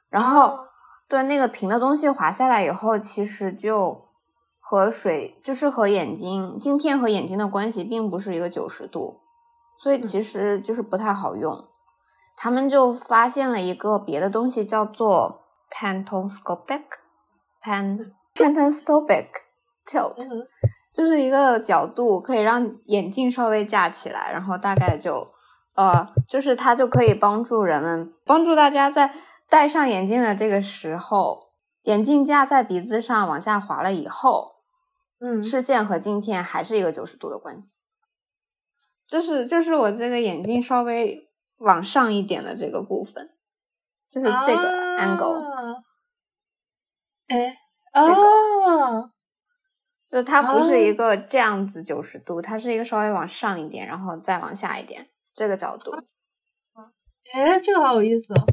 [0.09, 0.57] 然后。
[1.09, 4.05] 对那个平的东西滑下来以后，其实就
[4.59, 9.19] 和水就是和眼睛镜片和眼睛的关系并不是一个九十度，
[9.77, 11.67] 所以其实就是不太好用。
[12.35, 16.81] 他们就发现了一个别的东西，叫做 pantoscopic
[17.63, 19.27] pan pantoscopic
[19.85, 20.15] tilt，
[20.91, 25.27] 就是一个角度可以让眼镜稍微架起来，然后大概就
[25.75, 29.13] 呃，就是它就可以帮助人们帮助大家在。
[29.53, 31.51] 戴上眼镜的这个时候，
[31.83, 34.55] 眼镜架在鼻子上往下滑了以后，
[35.19, 37.81] 嗯，视线和镜片还是一个九十度的关系。
[39.05, 43.29] 就是就是我这个眼镜稍微往上一点的这个部分，
[44.09, 45.43] 就是这个 angle。
[47.27, 47.55] 哎，
[47.93, 49.11] 这个
[50.07, 55.91] 就它不是一个这样子九十度，它是一个稍微往上一点，然后再往下一点这个角度。
[57.31, 58.47] 哎，这个好有意思哦！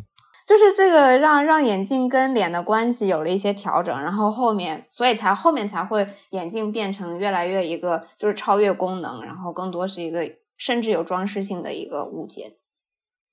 [0.50, 12.56] 就是这个让让眼镜跟脸的关系有了一些调整，然后后面所以才后面才会眼镜变成越来越一个就是超越功能，然后更多是一个甚至有装饰性的一个物件。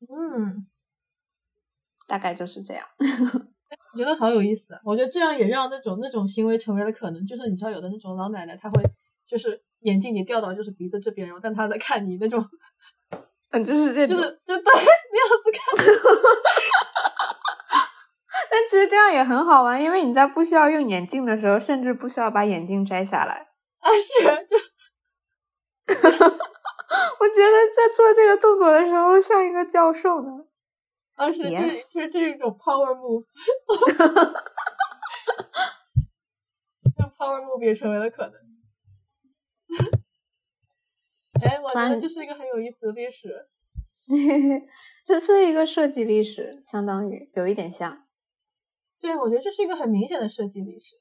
[0.01, 0.67] 嗯，
[2.05, 2.85] 大概就是这样。
[3.93, 7.25] 我觉得好有意思，我觉得这样也让那种那种行为成为了可能。
[7.25, 8.79] 就是你知道，有的那种老奶奶，她会
[9.27, 12.45] 就是眼镜你掉到就是鼻子这边，然后但她在看你那种，
[13.49, 15.83] 嗯，就是这种，就是就对那样子看。
[18.49, 23.47] 但其实这样也很好玩，因为你在不需要用眼镜的时候，甚至不需要把眼镜摘下来。
[23.79, 24.57] 啊，是就，
[27.19, 30.29] 我觉得在做这个动作的时候像一个教授呢。
[31.15, 33.25] 啊，是这是这是一种 power move，
[36.97, 38.33] 让 power move 也成为了可能。
[41.43, 43.45] 哎，我觉得这是一个很有意思的历史。
[45.05, 48.06] 这是一个设计历史，相当于有一点像。
[48.99, 50.95] 对，我觉得这是一个很明显的设计历史，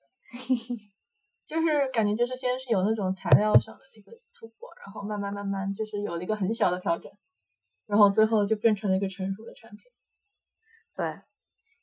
[1.46, 7.10] 就是感觉就是先是有那种材料上的一个突破，然后慢慢慢慢就是有了一个很小的调整，
[7.86, 9.80] 然后最后就变成了一个成熟的产品。
[10.94, 11.20] 对，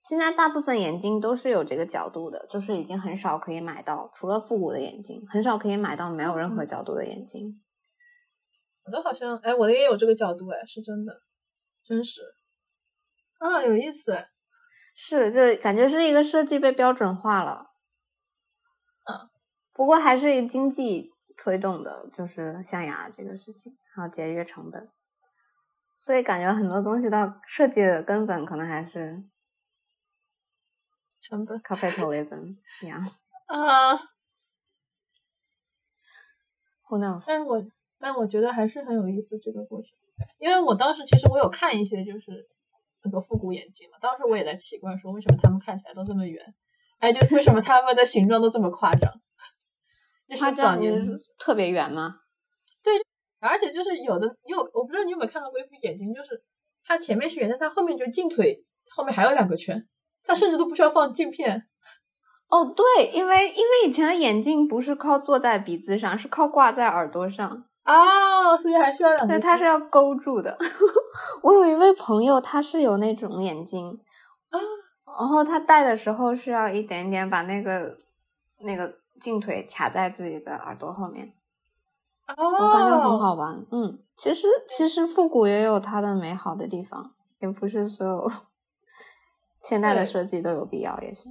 [0.04, 7.62] 现在大部分眼镜都是有这个角度的，就是已经很少可以买到，除了复古的眼镜，很少可以买到没有任何角度的眼镜。
[8.86, 11.22] 我的好像，哎，我的也有这个角度，哎，是真的，
[11.86, 12.22] 真实
[13.40, 14.28] 啊，有意思。
[14.94, 17.72] 是，就感觉是一个设计被标准化了。
[19.06, 19.30] 嗯，
[19.74, 24.92] 不过还是经济推动的，就是象牙这个事情，还有节约成本。
[25.98, 29.24] 所以感觉很多东西到设计的根本可能还是
[31.22, 33.02] 成本，capitalism 一样
[33.48, 33.96] 啊。
[36.88, 37.24] Who knows？
[37.26, 37.66] 但是我
[37.98, 39.92] 但我觉得还是很有意思这个过程，
[40.38, 42.48] 因为我当时其实我有看一些就是
[43.04, 46.42] 那个复古眼镜嘛，当时我也在奇怪说为什么他们看起来都这么圆，
[47.00, 49.12] 哎，就为什么他们的形状都这么夸张？
[50.30, 51.06] 就是早年
[51.38, 52.16] 特别圆吗？
[52.82, 52.94] 对
[53.40, 56.42] 而且就是有的，有我不知道你有没有看到过一副眼镜，就是
[56.86, 59.86] 它前面是圆的，它后面就镜腿后面还有两个圈，
[60.24, 61.68] 它甚至都不需要放镜片。
[62.48, 69.40] 哦，对，因为因为以前的眼镜不是靠坐在鼻子上，是靠挂在耳朵上啊，所以还需要两个。
[69.40, 70.58] 它是要勾住的。
[71.42, 74.00] 我有一位朋友，他是有那种眼睛
[74.50, 74.60] 啊，
[75.06, 77.98] 然后他戴的时候是要一点点把那个
[78.60, 81.34] 那个镜腿卡在自己的耳朵后面。
[82.26, 88.32] 我感觉很好玩，嗯，其实其实复古也有它的美好的地方，也不是所有
[89.62, 91.30] 现代的设计都有必要，也是。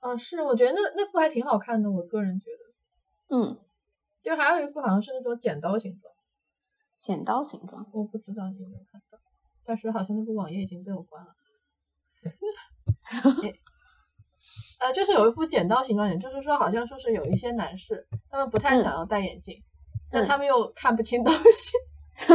[0.00, 3.36] 啊，是，我觉得那那副还挺好看的，我个人觉得。
[3.36, 3.56] 嗯，
[4.22, 6.12] 就还有一副好像是那种剪刀形状。
[7.00, 9.18] 剪刀形状，我不知道你有没有看到，
[9.64, 11.34] 但是好像那个网页已经被我关了。
[14.78, 19.62] 呃，就是有一副剪刀形状眼，就是说好像说是有一些男士，他们不太想要戴眼镜。
[20.12, 21.76] 但他们又看不清东西，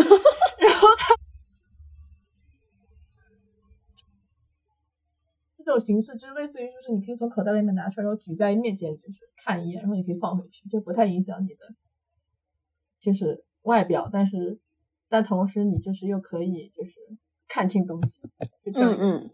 [0.59, 1.13] 然后他
[5.57, 11.75] 这种形式就类似于，就是你可以从口袋里面拿出来，然后举在面前，就是看一眼，然后你可以放回去，就不太影响你的
[13.01, 14.59] 就是外表，但是
[15.09, 16.95] 但同时你就是又可以就是
[17.47, 18.21] 看清东西，
[18.73, 19.29] 嗯嗯，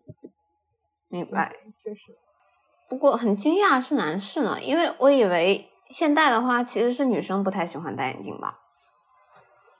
[1.07, 2.17] 明白，确实。
[2.89, 5.67] 不过很惊讶是男士呢，因为我以为。
[5.91, 8.61] 现代的话，其实是女生不太喜欢戴眼镜吧？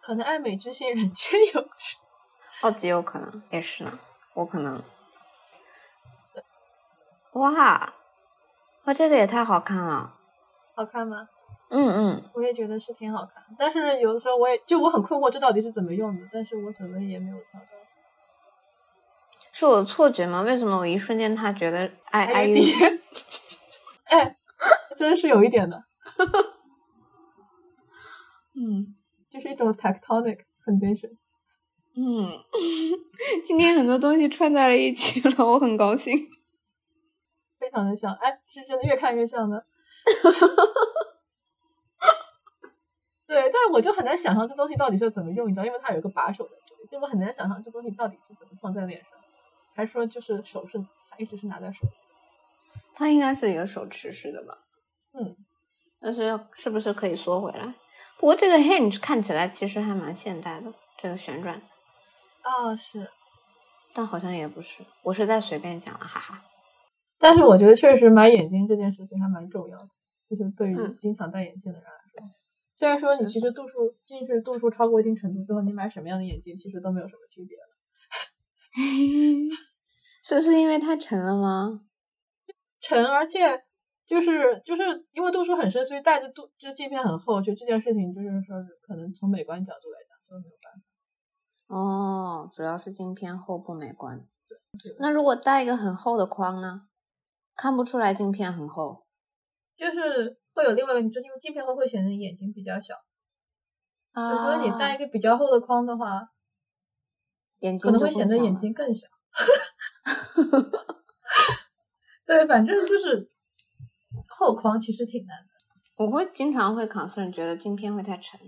[0.01, 1.95] 可能爱美之心，人皆有之。
[2.61, 3.97] 哦，极有可能，也是呢。
[4.33, 4.83] 我可能，
[7.31, 7.93] 哇，
[8.83, 10.17] 哇，这个也太好看了。
[10.75, 11.29] 好看吗？
[11.73, 13.41] 嗯嗯，我也觉得是挺好看。
[13.57, 16.27] 但是有的时候，我也就我很困惑，这到底是怎么用的？
[16.31, 17.65] 但是我怎么也没有找到。
[19.53, 20.41] 是我的错觉吗？
[20.41, 22.61] 为什么我一瞬间他觉得爱爱迪？
[24.05, 24.37] 哎，
[24.97, 25.83] 真是有一点的。
[28.53, 28.93] 嗯，
[29.29, 31.11] 就是一种 tectonic condition。
[31.95, 32.29] 嗯，
[33.45, 36.17] 今天很多东西串在了一起了，我很高兴。
[37.59, 39.65] 非常的像，哎，是真的越看越像的。
[43.31, 49.11] 对，但是我就很难想象这东西到底是怎么用，你知道，因为它有一个把手在这里，就我很难想象这东西到底是怎么放在脸上，
[49.73, 50.77] 还是说就是手是
[51.09, 51.87] 它一直是拿在手？
[52.93, 54.57] 它应该是一个手持式的吧？
[55.13, 55.37] 嗯。
[56.01, 57.73] 但是是不是可以缩回来？
[58.17, 61.61] 不过这个 hinge 看起来其实还蛮现代的，这个旋转。
[62.43, 63.09] 哦，是，
[63.93, 66.43] 但好像也不是，我是在随便讲了，哈哈。
[67.17, 69.87] 但是我觉得确实买眼镜这件事情还蛮重要的，
[70.29, 71.87] 就是对于经常戴眼镜的人
[72.81, 77.63] 虽然说你其实度数近视度数超过一定程度之后，你买什么样的眼镜其实都没有什么区别了。
[80.25, 81.81] 是是因为太沉了吗？
[82.79, 83.39] 沉，而且
[84.07, 91.75] 就是就是因为度数很深，所以戴着度就镜片很厚，就这件事情就是说是可能从美观角度来讲都没有办法。
[91.75, 94.25] 哦，主要是镜片厚不美观。
[94.97, 96.87] 那如果戴一个很厚的框呢？
[97.55, 99.05] 看不出来镜片很厚，
[99.77, 102.95] 就是会有另外一个，就是因为镜片厚会显得你眼睛比较小，
[104.11, 106.29] 啊，所以你戴一个比较厚的框的话，
[107.59, 109.07] 眼睛可能会显得眼睛更小。
[112.25, 113.29] 对，反正就是
[114.27, 115.45] 厚框其实挺难的。
[115.97, 118.39] 我会经常会 concern，觉得镜片会太沉。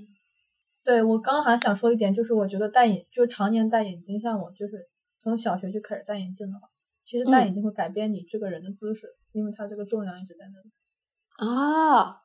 [0.83, 4.89] 对我刚刚还想说一点，就是我觉得戴眼就常年戴眼镜，像我就是
[5.21, 6.67] 从小学就开始戴眼镜的话，
[7.05, 10.71] 其实戴眼镜会改变你这个人的姿势，因为它这个重量一直在那里。
[11.37, 12.21] 啊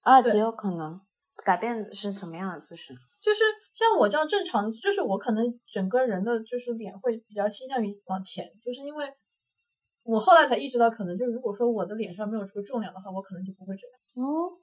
[0.00, 1.00] 啊，极有可能
[1.44, 2.94] 改变是什么样的姿势？
[3.20, 9.12] 就是像我这样正常的，就是我可能整个人的就是脸会比较倾向于往前，就是因为
[10.02, 14.26] 我后来才意识到，可能就如果说我的脸上没有这个重量的话，我可能就不会这样。
[14.28, 14.58] 哦，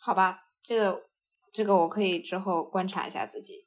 [0.00, 1.02] 好吧，这个
[1.52, 3.66] 这个我可以之后观察一下自己。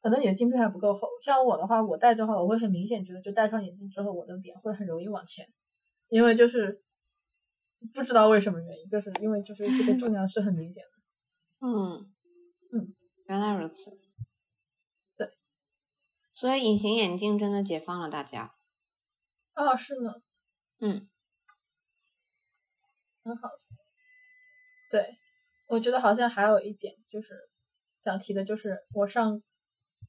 [0.00, 5.46] 可能你的镜片还不够厚，像我的话，我戴的话，我会很明显觉得，就戴上眼镜之后，我的脸会很容易往前，
[6.08, 6.82] 因为就是
[7.94, 11.66] 不知道为什么原因，就是因为就是这个重量是很明显的。
[11.66, 12.12] 嗯
[12.72, 12.94] 嗯。
[13.26, 13.92] 原来如此，
[15.16, 15.30] 对，
[16.34, 18.56] 所以隐形眼镜真的解放了大家。
[19.54, 20.14] 哦，是呢，
[20.80, 21.08] 嗯，
[23.22, 23.50] 很好。
[24.90, 25.16] 对，
[25.68, 27.36] 我觉得好像还有一点就是
[28.00, 29.40] 想提的，就是我上，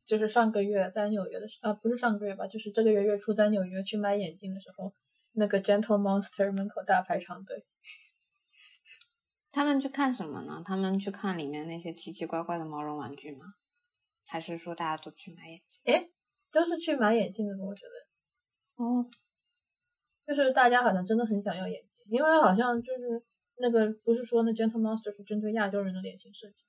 [0.07, 4.95] 就是上个月在纽约的时啊，不是上个月吧，就是这个月月初在纽约去买眼镜的时候，
[5.34, 7.65] 那个 Gentle Monster 门口大排长队。
[9.53, 10.61] 他们去看什么呢？
[10.65, 13.55] 他们去看里面那些奇奇怪怪的毛绒玩具吗？
[14.25, 15.93] 还是说大家都去买眼镜？
[15.93, 16.09] 哎，
[16.51, 18.84] 都是去买眼镜的，我觉得。
[18.84, 19.05] 哦，
[20.25, 23.21] 就是大家好像真的很想要眼镜，因为好像就是
[23.57, 26.63] 那个不是说那 Gentle Monster 是针对亚洲人的脸型设计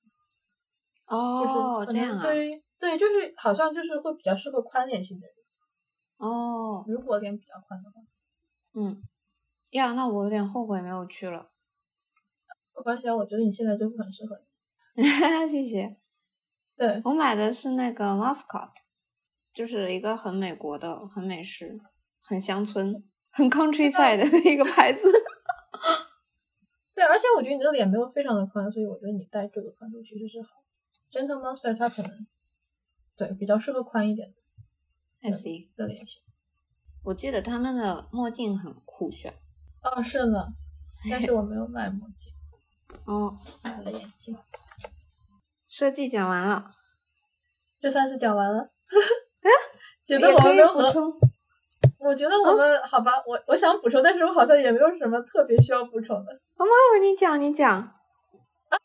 [1.06, 2.22] 哦，这样啊。
[2.22, 2.50] 对
[2.80, 5.36] 对，就是好像就是会比较适合宽脸型的人。
[6.16, 8.00] 哦，如果脸比较宽的话。
[8.74, 9.02] 嗯，
[9.70, 11.50] 呀，那我有点后悔没有去了。
[12.74, 14.40] 没关系啊，我觉得你现在就很适合
[14.96, 15.02] 你。
[15.48, 15.96] 谢谢。
[16.74, 18.70] 对我买的是那个 Mascot，
[19.52, 21.78] 就是一个很美国的、很美式、
[22.20, 25.06] 很乡村、很 countryside 的一个牌子。
[26.94, 30.64] 对，而且我觉得你的脸没有非常的宽，所以我觉得你戴这个宽度其实是好。
[31.10, 32.26] Gentle Monster 它可能
[33.16, 34.36] 对比较适合宽一点的。
[35.20, 36.22] I see 的脸型。
[37.04, 39.32] 我记得他们的墨镜很酷炫。
[39.82, 40.48] 哦，是的，
[41.10, 42.32] 但是我没有买墨镜。
[43.04, 43.32] 哦，
[43.64, 44.36] 买了眼镜。
[45.68, 46.70] 设计讲完了，
[47.80, 48.66] 这算是讲完了。
[50.04, 51.12] 觉得我们没有补充。
[51.98, 56.32] 我觉得我们好吧，我我想补充，但是我好像也没有什么特别需要补充的。
[56.56, 57.78] 妈妈，你讲，你讲。
[57.78, 58.78] 啊，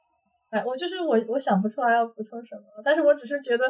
[0.50, 3.66] 哎，我就是我，我想不出来要补充什么，但是我只是觉得，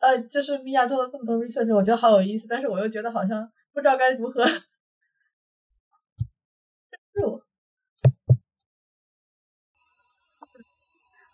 [0.00, 3.46] 呃，就是米娅做了这么多 research，我觉得好有意思，但是我又觉得好像
[3.76, 4.42] 不知道该如何。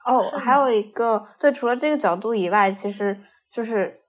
[0.05, 4.03] 哦，还有一个对，除了这个角度以外，其实就是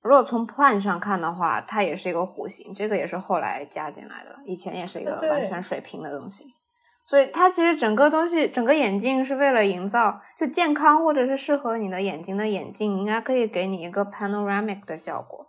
[0.00, 6.44] 如果从 plan 上看的话，它也是一个弧形，这个也是后来加进来的，以前也是一个完全水平的东西。
[7.04, 15.48] 所以它其实整个东西，整个眼镜是为了营造就健康或者是适合你的眼睛的眼镜，应该可以给你一个 panoramic 的效果，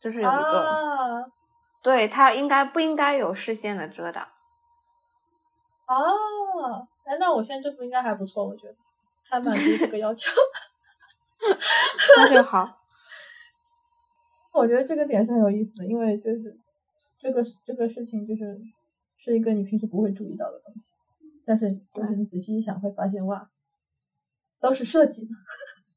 [0.00, 1.30] 就是有一个，
[1.84, 4.26] 对它应该不应该有视线的遮挡？
[5.86, 8.74] 哦，哎，那我现在这副应该还不错，我觉得。
[9.26, 10.30] 还满足这个要求，
[12.16, 12.78] 那就好。
[14.52, 16.60] 我觉得这个点是很有意思的，因为就是
[17.18, 18.60] 这个这个事情就是
[19.16, 20.92] 是一个你平时不会注意到的东西，
[21.46, 23.50] 但是就是你仔细一想会发现哇，
[24.60, 25.30] 都是设计的。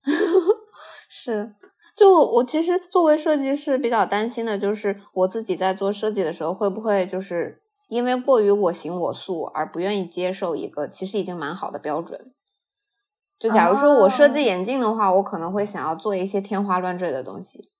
[1.10, 1.54] 是，
[1.98, 12.32] 就我其实作为设计师比较担心的就是我自己在做设计的时候会不会就是因为过于我行我素而不愿意接受一个其实已经蛮好的标准。
[13.40, 17.72] 就假如说我设计眼镜的话，我可能会想要做一些天花乱坠的东西，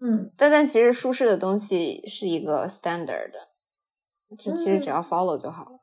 [0.00, 3.32] 嗯，但但其实舒适的东西是一个 standard，
[4.38, 5.78] 就其实只要 follow 就好了。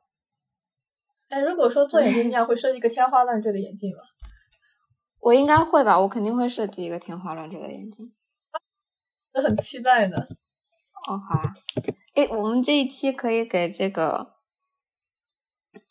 [1.28, 4.02] 哎，如果说做眼镜，你要会设计一个天花乱坠的眼镜吗？
[5.22, 8.12] 我应该会吧，我肯定会设计一个天花乱坠的眼镜，
[9.32, 10.36] 我 很期待的。
[11.08, 11.54] 哦，好啊，
[12.14, 14.32] 哎，我们这一期可以给这个。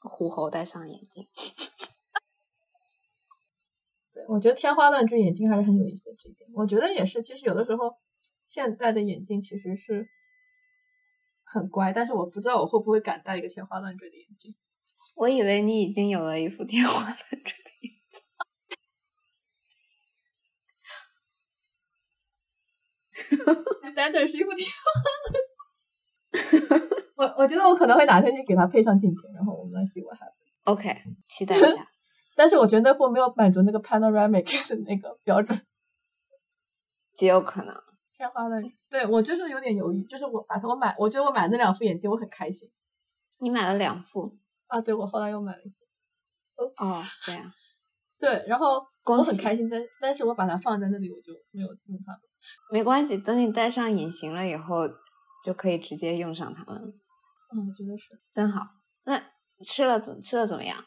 [0.03, 1.27] 虎猴戴上眼镜。
[4.13, 6.15] 对，我觉得天花乱坠眼镜还是很有意思的。
[6.19, 7.21] 这一点，我觉得也是。
[7.23, 7.97] 其实有的时候，
[8.47, 10.07] 现在的眼镜其实是
[11.43, 14.55] 很乖，但是我不知道我会不会敢戴一个天花乱坠的眼镜。
[15.15, 18.21] 我以为你已经有了一副天花乱坠的眼镜。
[23.87, 24.91] Standard 是一副天花
[25.31, 25.39] 的。
[27.15, 30.33] 我我觉得我可能会哪天去给它配上镜片，然后我们来 see what happens。
[30.63, 30.95] OK，
[31.27, 31.87] 期待一 下。
[32.35, 35.61] 但是我觉得那副没有满足那个 panoramic 的那个标准，
[37.15, 37.75] 极有可能。
[38.15, 40.03] 天花乱坠，对我就是有点犹豫。
[40.05, 42.69] 就是我把它我买，我觉得我买那两副眼镜我很开心。
[43.39, 44.79] 你买了两副啊？
[44.79, 45.75] 对，我后来又买了一副。
[46.83, 47.51] 哦，这样。
[48.19, 52.13] 对，然后我很开心，但但是我把它放在那里，我就没有用它。
[52.71, 54.87] 没关系，等你戴上隐形了以后，
[55.43, 56.79] 就可以直接用上它了。
[56.79, 58.61] 嗯，我觉得是真好。
[59.03, 59.21] 那
[59.65, 60.77] 吃了怎吃的怎么样？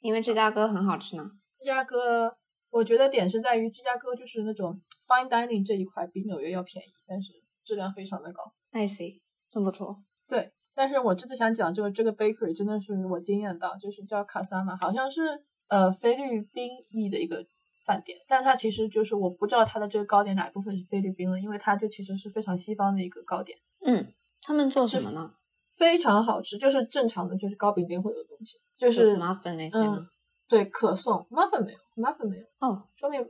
[0.00, 1.30] 因为芝加哥很好吃呢。
[1.58, 2.36] 芝加哥，
[2.70, 7.32] 我觉得点是在于芝加哥就是那种 fine dining 这一块比纽约要便宜，但是
[7.64, 8.52] 质量非常的高。
[8.72, 10.04] I see，真不错。
[10.28, 15.22] 对，但是我这次想讲就是这个 bakery 真的是我惊艳到，就是叫卡萨玛，好像是
[15.68, 17.44] 呃菲律宾裔的一个
[17.86, 23.56] 饭店，但它其实就是我不知道它的这个糕点哪一部分是菲律宾的，因为它就其实是非常西方的一个糕点。
[23.84, 24.12] 嗯，
[24.42, 25.32] 他们做什么呢？
[25.72, 30.08] 非常好吃，就是正常的，就是糕饼店会有的东西，就是麻粉那些吗？
[30.48, 32.44] 对，可颂，muffin 没有，muffin 没有。
[32.60, 33.24] 哦，说明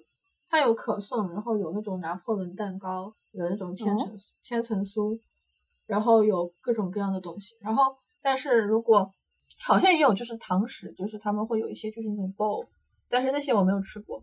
[0.48, 5.18] 它有可颂，然后有那种拿破仑蛋糕，有那种千层千层酥，
[5.86, 7.56] 然后有各种各样的东西。
[7.60, 9.10] 然后，但是如果
[9.60, 12.66] 好像也有就是糖食，就是他们会有一些就是那种 bowl，
[13.08, 14.22] 但是那些我没有吃过。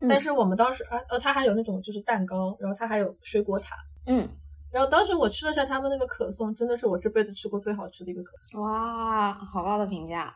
[0.00, 3.76] 但是我们当时啊，呃，它还有那种就是蛋糕，然后它还有水果塔。
[4.06, 4.28] 嗯。
[4.70, 8.60] 然后当时我吃了下他们那个可颂，真的是我这辈子吃过最好吃的一个可颂。
[8.60, 10.34] 哇，好高的评价。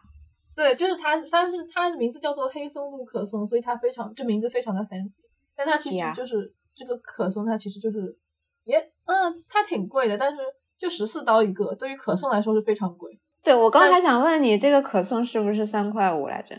[0.55, 5.19] 对，就是它，它是它的名字叫做黑松露可颂，所以它非常这名字非常的 fancy。
[5.57, 8.17] 但它其实就是这个可颂，它其实就是
[8.63, 10.39] 也嗯，它挺贵的，但是
[10.79, 13.19] 就十四刀一个，对于可颂来说是非常贵。
[13.43, 16.55] 对我刚还想问你，这个可颂是不是三块五来着？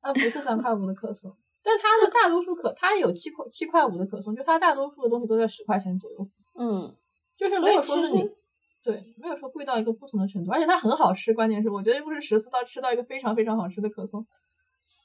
[0.00, 1.34] 啊，不是三块五的可颂，
[1.64, 6.18] 但它的大多数可它有七块七块五的可颂，就它大多数的东西都在十块钱左右。
[6.56, 6.94] 嗯。
[7.36, 8.22] 就是没有说是你，
[8.80, 11.34] 对，没有说贵到一个不同的程度，而且它很好吃。
[11.34, 14.24] 关键是我觉得不是十四到吃到一个非常非常好吃的可颂。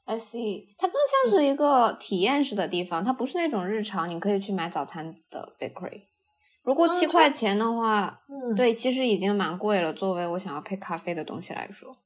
[0.05, 6.03] I see，它更像是一个体验式的地方，它不是那种日常你可以去买早餐的 bakery。
[6.61, 9.91] 如果七块钱的话，嗯，对，其实已经蛮贵了。
[9.91, 11.97] 作为我想要配咖啡的东西来说，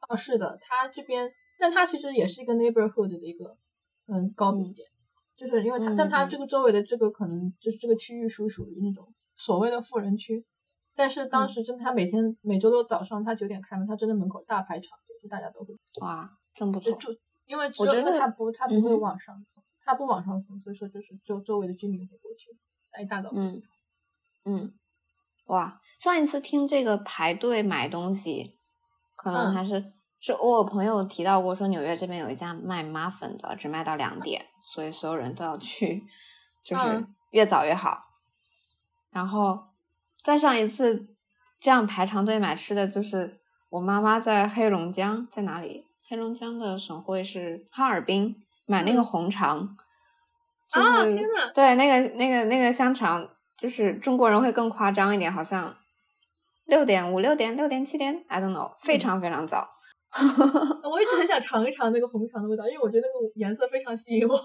[0.00, 1.30] 啊，是的，它这边，
[1.60, 3.56] 但它其实也是一个 neighborhood 的一个
[4.10, 4.88] 嗯糕饼店，
[5.36, 9.14] 就是因为它，但它这个周围的这个可能就是这个区域属属于那种。
[9.36, 10.44] 所谓的富人区，
[10.94, 16.92] 但是当时真的，他每天每周六早上他九点开门，他真的门口大排长队，就大家都会哇，真不错。
[16.98, 17.08] 就
[17.46, 22.50] 因为我觉得他不他不会往上送，他不往上送，所以说就是周周围的居民会过去，
[23.02, 23.30] 一大早。
[23.32, 23.62] 嗯
[24.44, 24.74] 嗯，
[25.46, 28.58] 哇，上一次听这个排队买东西，
[29.16, 36.04] 可能还是是我朋友提到过，说纽约这边有一家卖麻粉的，只卖到两点，所以所有人都要去，
[36.62, 38.04] 就是越早越好。
[39.10, 39.68] 然后，
[40.22, 41.08] 再上一次
[41.58, 43.40] 这样排长队买吃的就是
[43.70, 45.86] 我妈妈在黑龙江，在哪里？
[46.06, 49.76] 黑龙江的省会是哈尔滨，买那个红肠，
[50.68, 51.16] 就是
[51.54, 53.26] 对那个那个那个香肠，
[53.56, 55.76] 就是中国人会更夸张一点，好像
[56.66, 59.79] 六点五、六点、六点、七点，I don't know，非常非常早。
[60.90, 64.38] 我一直很想尝一尝那个红肠的味道，因为我觉得那个颜色非常吸引我，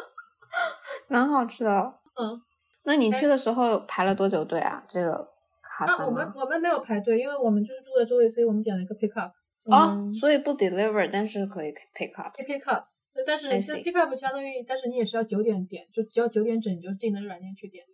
[1.08, 1.94] 蛮好吃的。
[2.20, 2.40] 嗯。
[2.84, 4.82] 那你去的时候排了多久队啊？
[4.88, 5.28] 这个
[5.62, 9.30] 卡萨我们我们没有排队，因为我们就是住在周围，所以我们点了一个 pick up。
[9.66, 12.34] 哦，所以不 deliver，但是可以 pick up。
[12.40, 12.84] pick up，
[13.24, 17.84] 但是 pick up 相当于，但是你也是要九点点，就只要九点整你就进那个软件去点，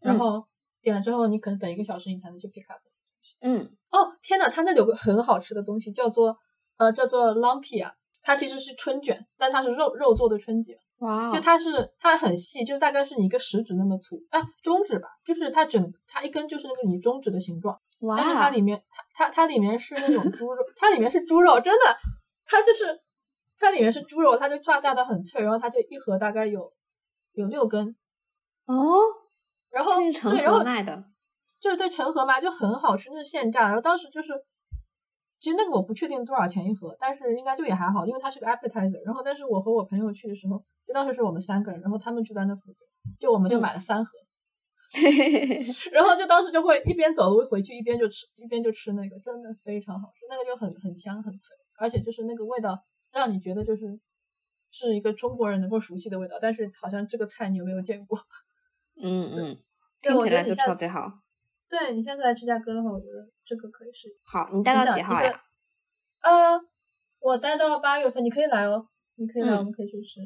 [0.00, 0.42] 然后
[0.80, 2.80] 点了之后你可能等一个小时你才能去 pick up。
[3.40, 6.36] 嗯，哦天呐，它那里有个很好吃的东西，叫做
[6.76, 7.92] 呃叫做 lumpia，
[8.22, 10.76] 它其实是春卷，但它是肉肉做的春卷。
[10.98, 17.80] 哇，就它是它很细，就是大概是你一个食指那么粗，哎，中指吧，就是它整它一根就是那个你中指的形状。
[18.00, 18.82] 哇，但是它里面
[19.14, 21.96] 它它它里面是那种猪肉，它里面是猪肉，真的，
[22.44, 23.00] 它就是
[23.58, 26.70] 它里面是猪肉，它就炸炸的很脆，然后它就一盒大概有
[27.32, 27.96] 有六根。
[28.66, 28.98] 哦，
[29.70, 31.02] 然后对，然后卖的，
[31.60, 34.32] 就是对成盒嘛就很好吃，那是现榨，然后当时就是。
[35.42, 39.02] 其实那个我不确定多少钱一盒，但是应该就也还好，因为它是个 appetizer。
[39.06, 42.86] 然后，但是我和我朋友去的时候，就当时是我们三个人，然后他们住在那附近，
[43.18, 44.18] 就我们就买了三盒。
[45.92, 52.78] 然后就当时就会一边走路回去，一边就吃，一边就吃那个，真的非常好吃，那个就很很香很脆，而且就是那个味道
[53.10, 53.98] 让你觉得就是
[54.70, 58.18] 是一个中国人能够熟悉的味道，但是好像这个菜你有没有见过？
[59.02, 59.56] 嗯嗯，
[60.02, 61.10] 听起来就超级好。
[61.70, 64.08] 对你下次来芝加哥的话，我觉得这个可以试。
[64.24, 65.40] 好，你待到几号呀？
[66.20, 66.60] 呃，
[67.20, 70.20] 我待到八月份，你可以来哦，你可以来，我们可以去吃。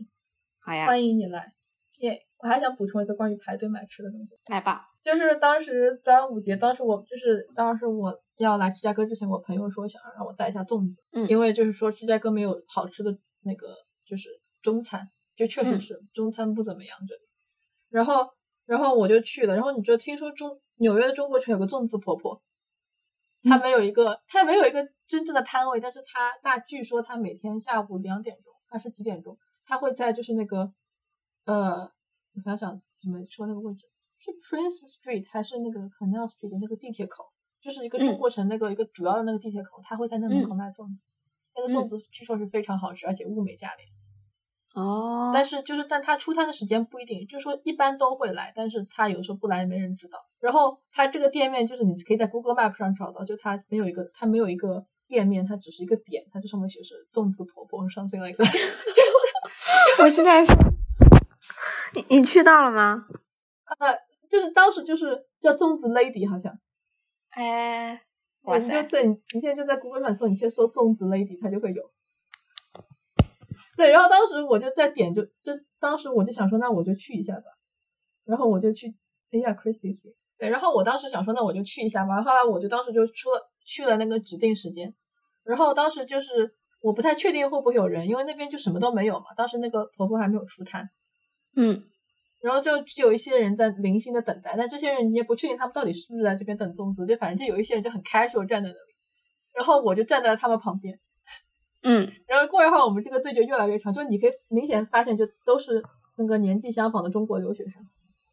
[0.59, 1.53] 好呀，欢迎你来。
[1.99, 4.35] 耶，我还想补充一个关于排队买吃的东西。
[4.51, 13.69] 来吧，就是当时端午节，当时我就是当时我要来芝加哥之前，我朋友说想让我带一下粽子，嗯，因为就是说芝加哥没有好吃的那个
[14.07, 14.31] 就是
[14.63, 17.21] 中餐，就确实是中餐不怎么样这里。
[17.91, 18.31] 然后，
[18.65, 20.59] 然后我就去了，然后你就听说中。
[20.77, 22.43] 纽约的中国城有个粽子婆婆，
[23.43, 30.73] 她没有一个，她没有一个真正的摊位，但是她那据说她每天下午两点钟还是几点钟，她会在就是那个，
[31.45, 31.83] 呃，
[32.35, 33.87] 我想想怎么说那个位置，
[34.19, 37.25] 是 Prince Street 还是那个 Canal Street 的那个地铁口，
[37.61, 41.03] 就是一个中国城那个一个主要的那个地铁口，她会在那门口卖粽子，
[41.55, 43.89] 那个粽子据说是非常好吃，而且物美价廉。
[44.75, 50.19] 哦，但是就是，但他出摊的时间不一定，就是说一般都会来，但是他有时候不来也没人知道。
[50.41, 58.51] 然后他这个店面就是你可以在 Google Map 上找到，就他没有一个，他没有一个店面，它只是一个点，它这上面写是粽子婆婆 something like that。
[58.53, 59.03] 就
[59.97, 60.53] 是我现在是，
[61.95, 63.07] 你你去到了吗？
[63.79, 63.97] 呃，
[64.29, 66.53] 就是当时就是叫粽子 Lady 好像。
[67.31, 68.03] 哎，
[68.43, 68.83] 哇塞！
[68.83, 71.83] 你就在你现在就在 Google 上搜，你先搜粽子 Lady，它就会有。
[73.77, 77.47] 对，然后当时我就在点，就就当时我就想说，那我就去一下吧。
[78.25, 78.87] 然后我就去
[79.31, 80.15] 一下 Christie Street。
[80.39, 82.23] 对，然后我当时想说，那我就去一下吧。
[82.23, 84.95] 后来我就当时就出了去了那个指定时间。
[85.43, 89.27] 然后当时就是我不太确定会不会有人，因为那边就什么都没有嘛。
[89.37, 90.89] 当时那个婆婆还没有出摊。
[91.57, 91.83] 嗯。
[92.41, 97.07] 然后就有一些人在零星的等待，但这些人你也不确定他们到底是不是在这边等粽子。
[97.07, 98.95] 就反正就有一些人就很 casual 站在那里。
[99.55, 100.99] 然后我就站在他们旁边。
[101.85, 105.83] 嗯，然后过一会儿，我们这个队就越来越长，就是你可以明显发现，就都是
[106.17, 107.75] 那个年纪相仿的中国留学生。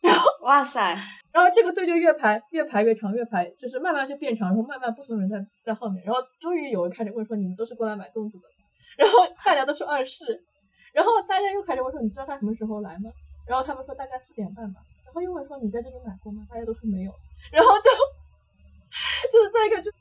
[0.01, 0.97] 然后，哇塞！
[1.33, 8.43] 然后这个队就越排越排越长，越排就是慢慢就变长，然后慢慢不同人在在后面，然后终于有人开始问说：“你们都是过来买粽子的？”
[8.97, 10.23] 然后大家都说：“二是。”
[10.95, 13.11] 然后大家又开始问说：“你知道他什么时候来吗？”
[13.45, 17.11] 然后他们说：“大概四点半吧。”然后又问说：“你在这里买过吗？”大家都说没有。
[17.51, 17.91] 然后就
[19.29, 19.91] 就是再一个就，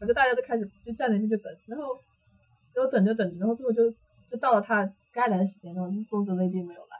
[0.00, 1.98] 我就大家都开始就站在那边就等，然后。
[2.74, 3.90] 然后等着等着，然后最后就
[4.28, 6.96] 就到了他该来的时间，然后粽子那边没有来，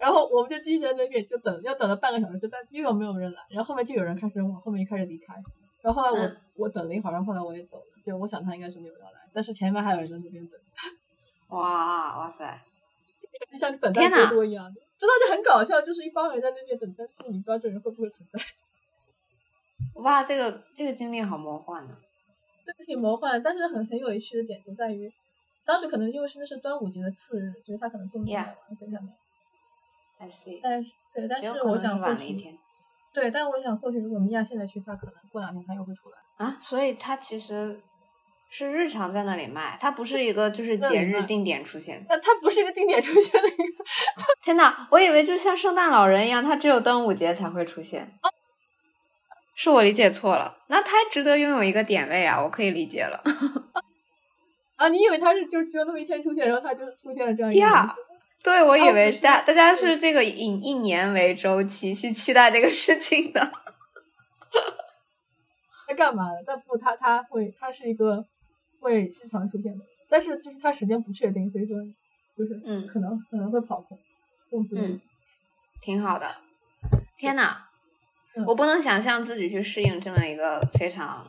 [0.00, 5.34] 然后我们就继续在那边就等，要等了半个小时，就但又有没有人来，然后后面就有人开始往后面就开始离开，
[5.82, 10.58] 然后后来我我等了一会儿，然后后来我也走了，就我想他应该是没有要来，但是前面还有人在那边等。
[11.50, 12.62] 哇哇塞，
[13.50, 18.40] 就像等待最多一样的，知道就很搞笑，就是一帮人在那边等，但是你不知道这人会不会存在。
[19.94, 21.96] 哇，这个这个经历好魔幻呢。
[22.86, 25.10] 挺魔幻，但是很很有趣的点就在于，
[25.64, 29.08] 当时可能因为是那是端午节的次日，就是他可能粽子买完，所以他没。
[30.18, 30.60] I see。
[30.62, 32.58] 但是对，但是我想或许，
[33.12, 36.16] 对，但我想或许如果米娅现在去，他可能过两天他又会出来。
[36.44, 37.80] 啊，所以他其实
[38.48, 42.04] 是日常在那里卖，他不是一个就是节日定点出现。
[42.08, 43.84] 那他不是一个定点出现的一个。
[44.42, 48.18] 天呐，我以为就像圣诞老人一样，他只有端午节才会出现。
[49.62, 53.22] 是我理解错了，那他值得拥有一个点位啊，我可以理解了。
[54.76, 57.94] 啊，你以为他是就只有那么一天出现，然后他就出现了这样一个？
[58.42, 63.52] 对，我以为是大大家是这个以一年为周期去期待这个事情的。
[65.86, 66.42] 他干嘛的？
[66.46, 68.24] 但不，他他会，他是一个
[68.80, 71.76] 会经常出现的，但是就是他时间不确定，所以说
[72.38, 73.98] 就是嗯，可能可能会跑空。
[74.72, 74.98] 嗯，
[75.82, 76.36] 挺好的。
[77.18, 77.36] 天
[78.36, 78.44] 呐！
[78.46, 81.26] 我不能想象自己去适应这么一个非常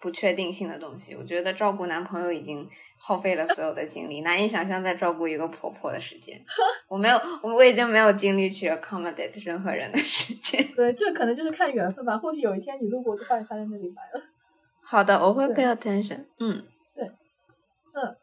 [0.00, 1.14] 不确定性的东西。
[1.14, 2.68] 我觉得照顾男朋友已经
[2.98, 6.40] 耗费了所有的精力， 难以想象再照顾一个婆婆的时间。
[6.88, 10.62] 我没有，我我已经没有精力去 accommodate 任何人的时间。
[10.76, 12.16] 对，这可能就是看缘分吧。
[12.18, 14.24] 或许有一天你路过，就发现他在那里来了。
[14.82, 16.26] 好的，我会 pay attention。
[16.38, 16.64] 嗯，
[16.94, 18.16] 对，嗯，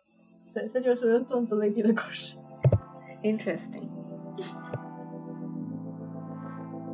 [0.54, 2.36] 对，这就是粽子 lady 的故事。
[3.22, 3.90] Interesting。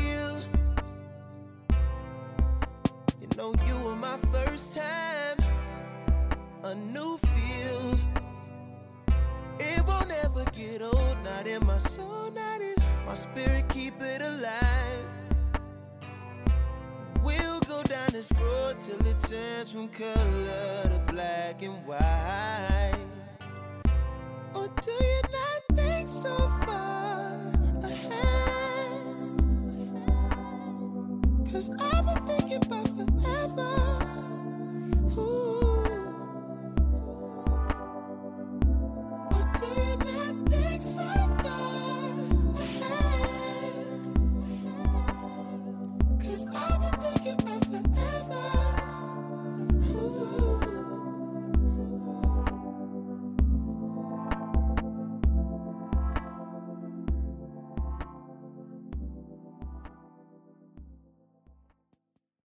[4.11, 5.37] my first time,
[6.63, 7.97] a new feel.
[9.57, 12.75] It won't ever get old, not in my soul, not in
[13.05, 15.05] my spirit, keep it alive.
[17.23, 23.05] We'll go down this road till it turns from color to black and white.
[24.53, 26.35] Or do you not think so
[26.65, 27.37] far
[27.83, 28.91] ahead?
[31.49, 32.41] Cause I've been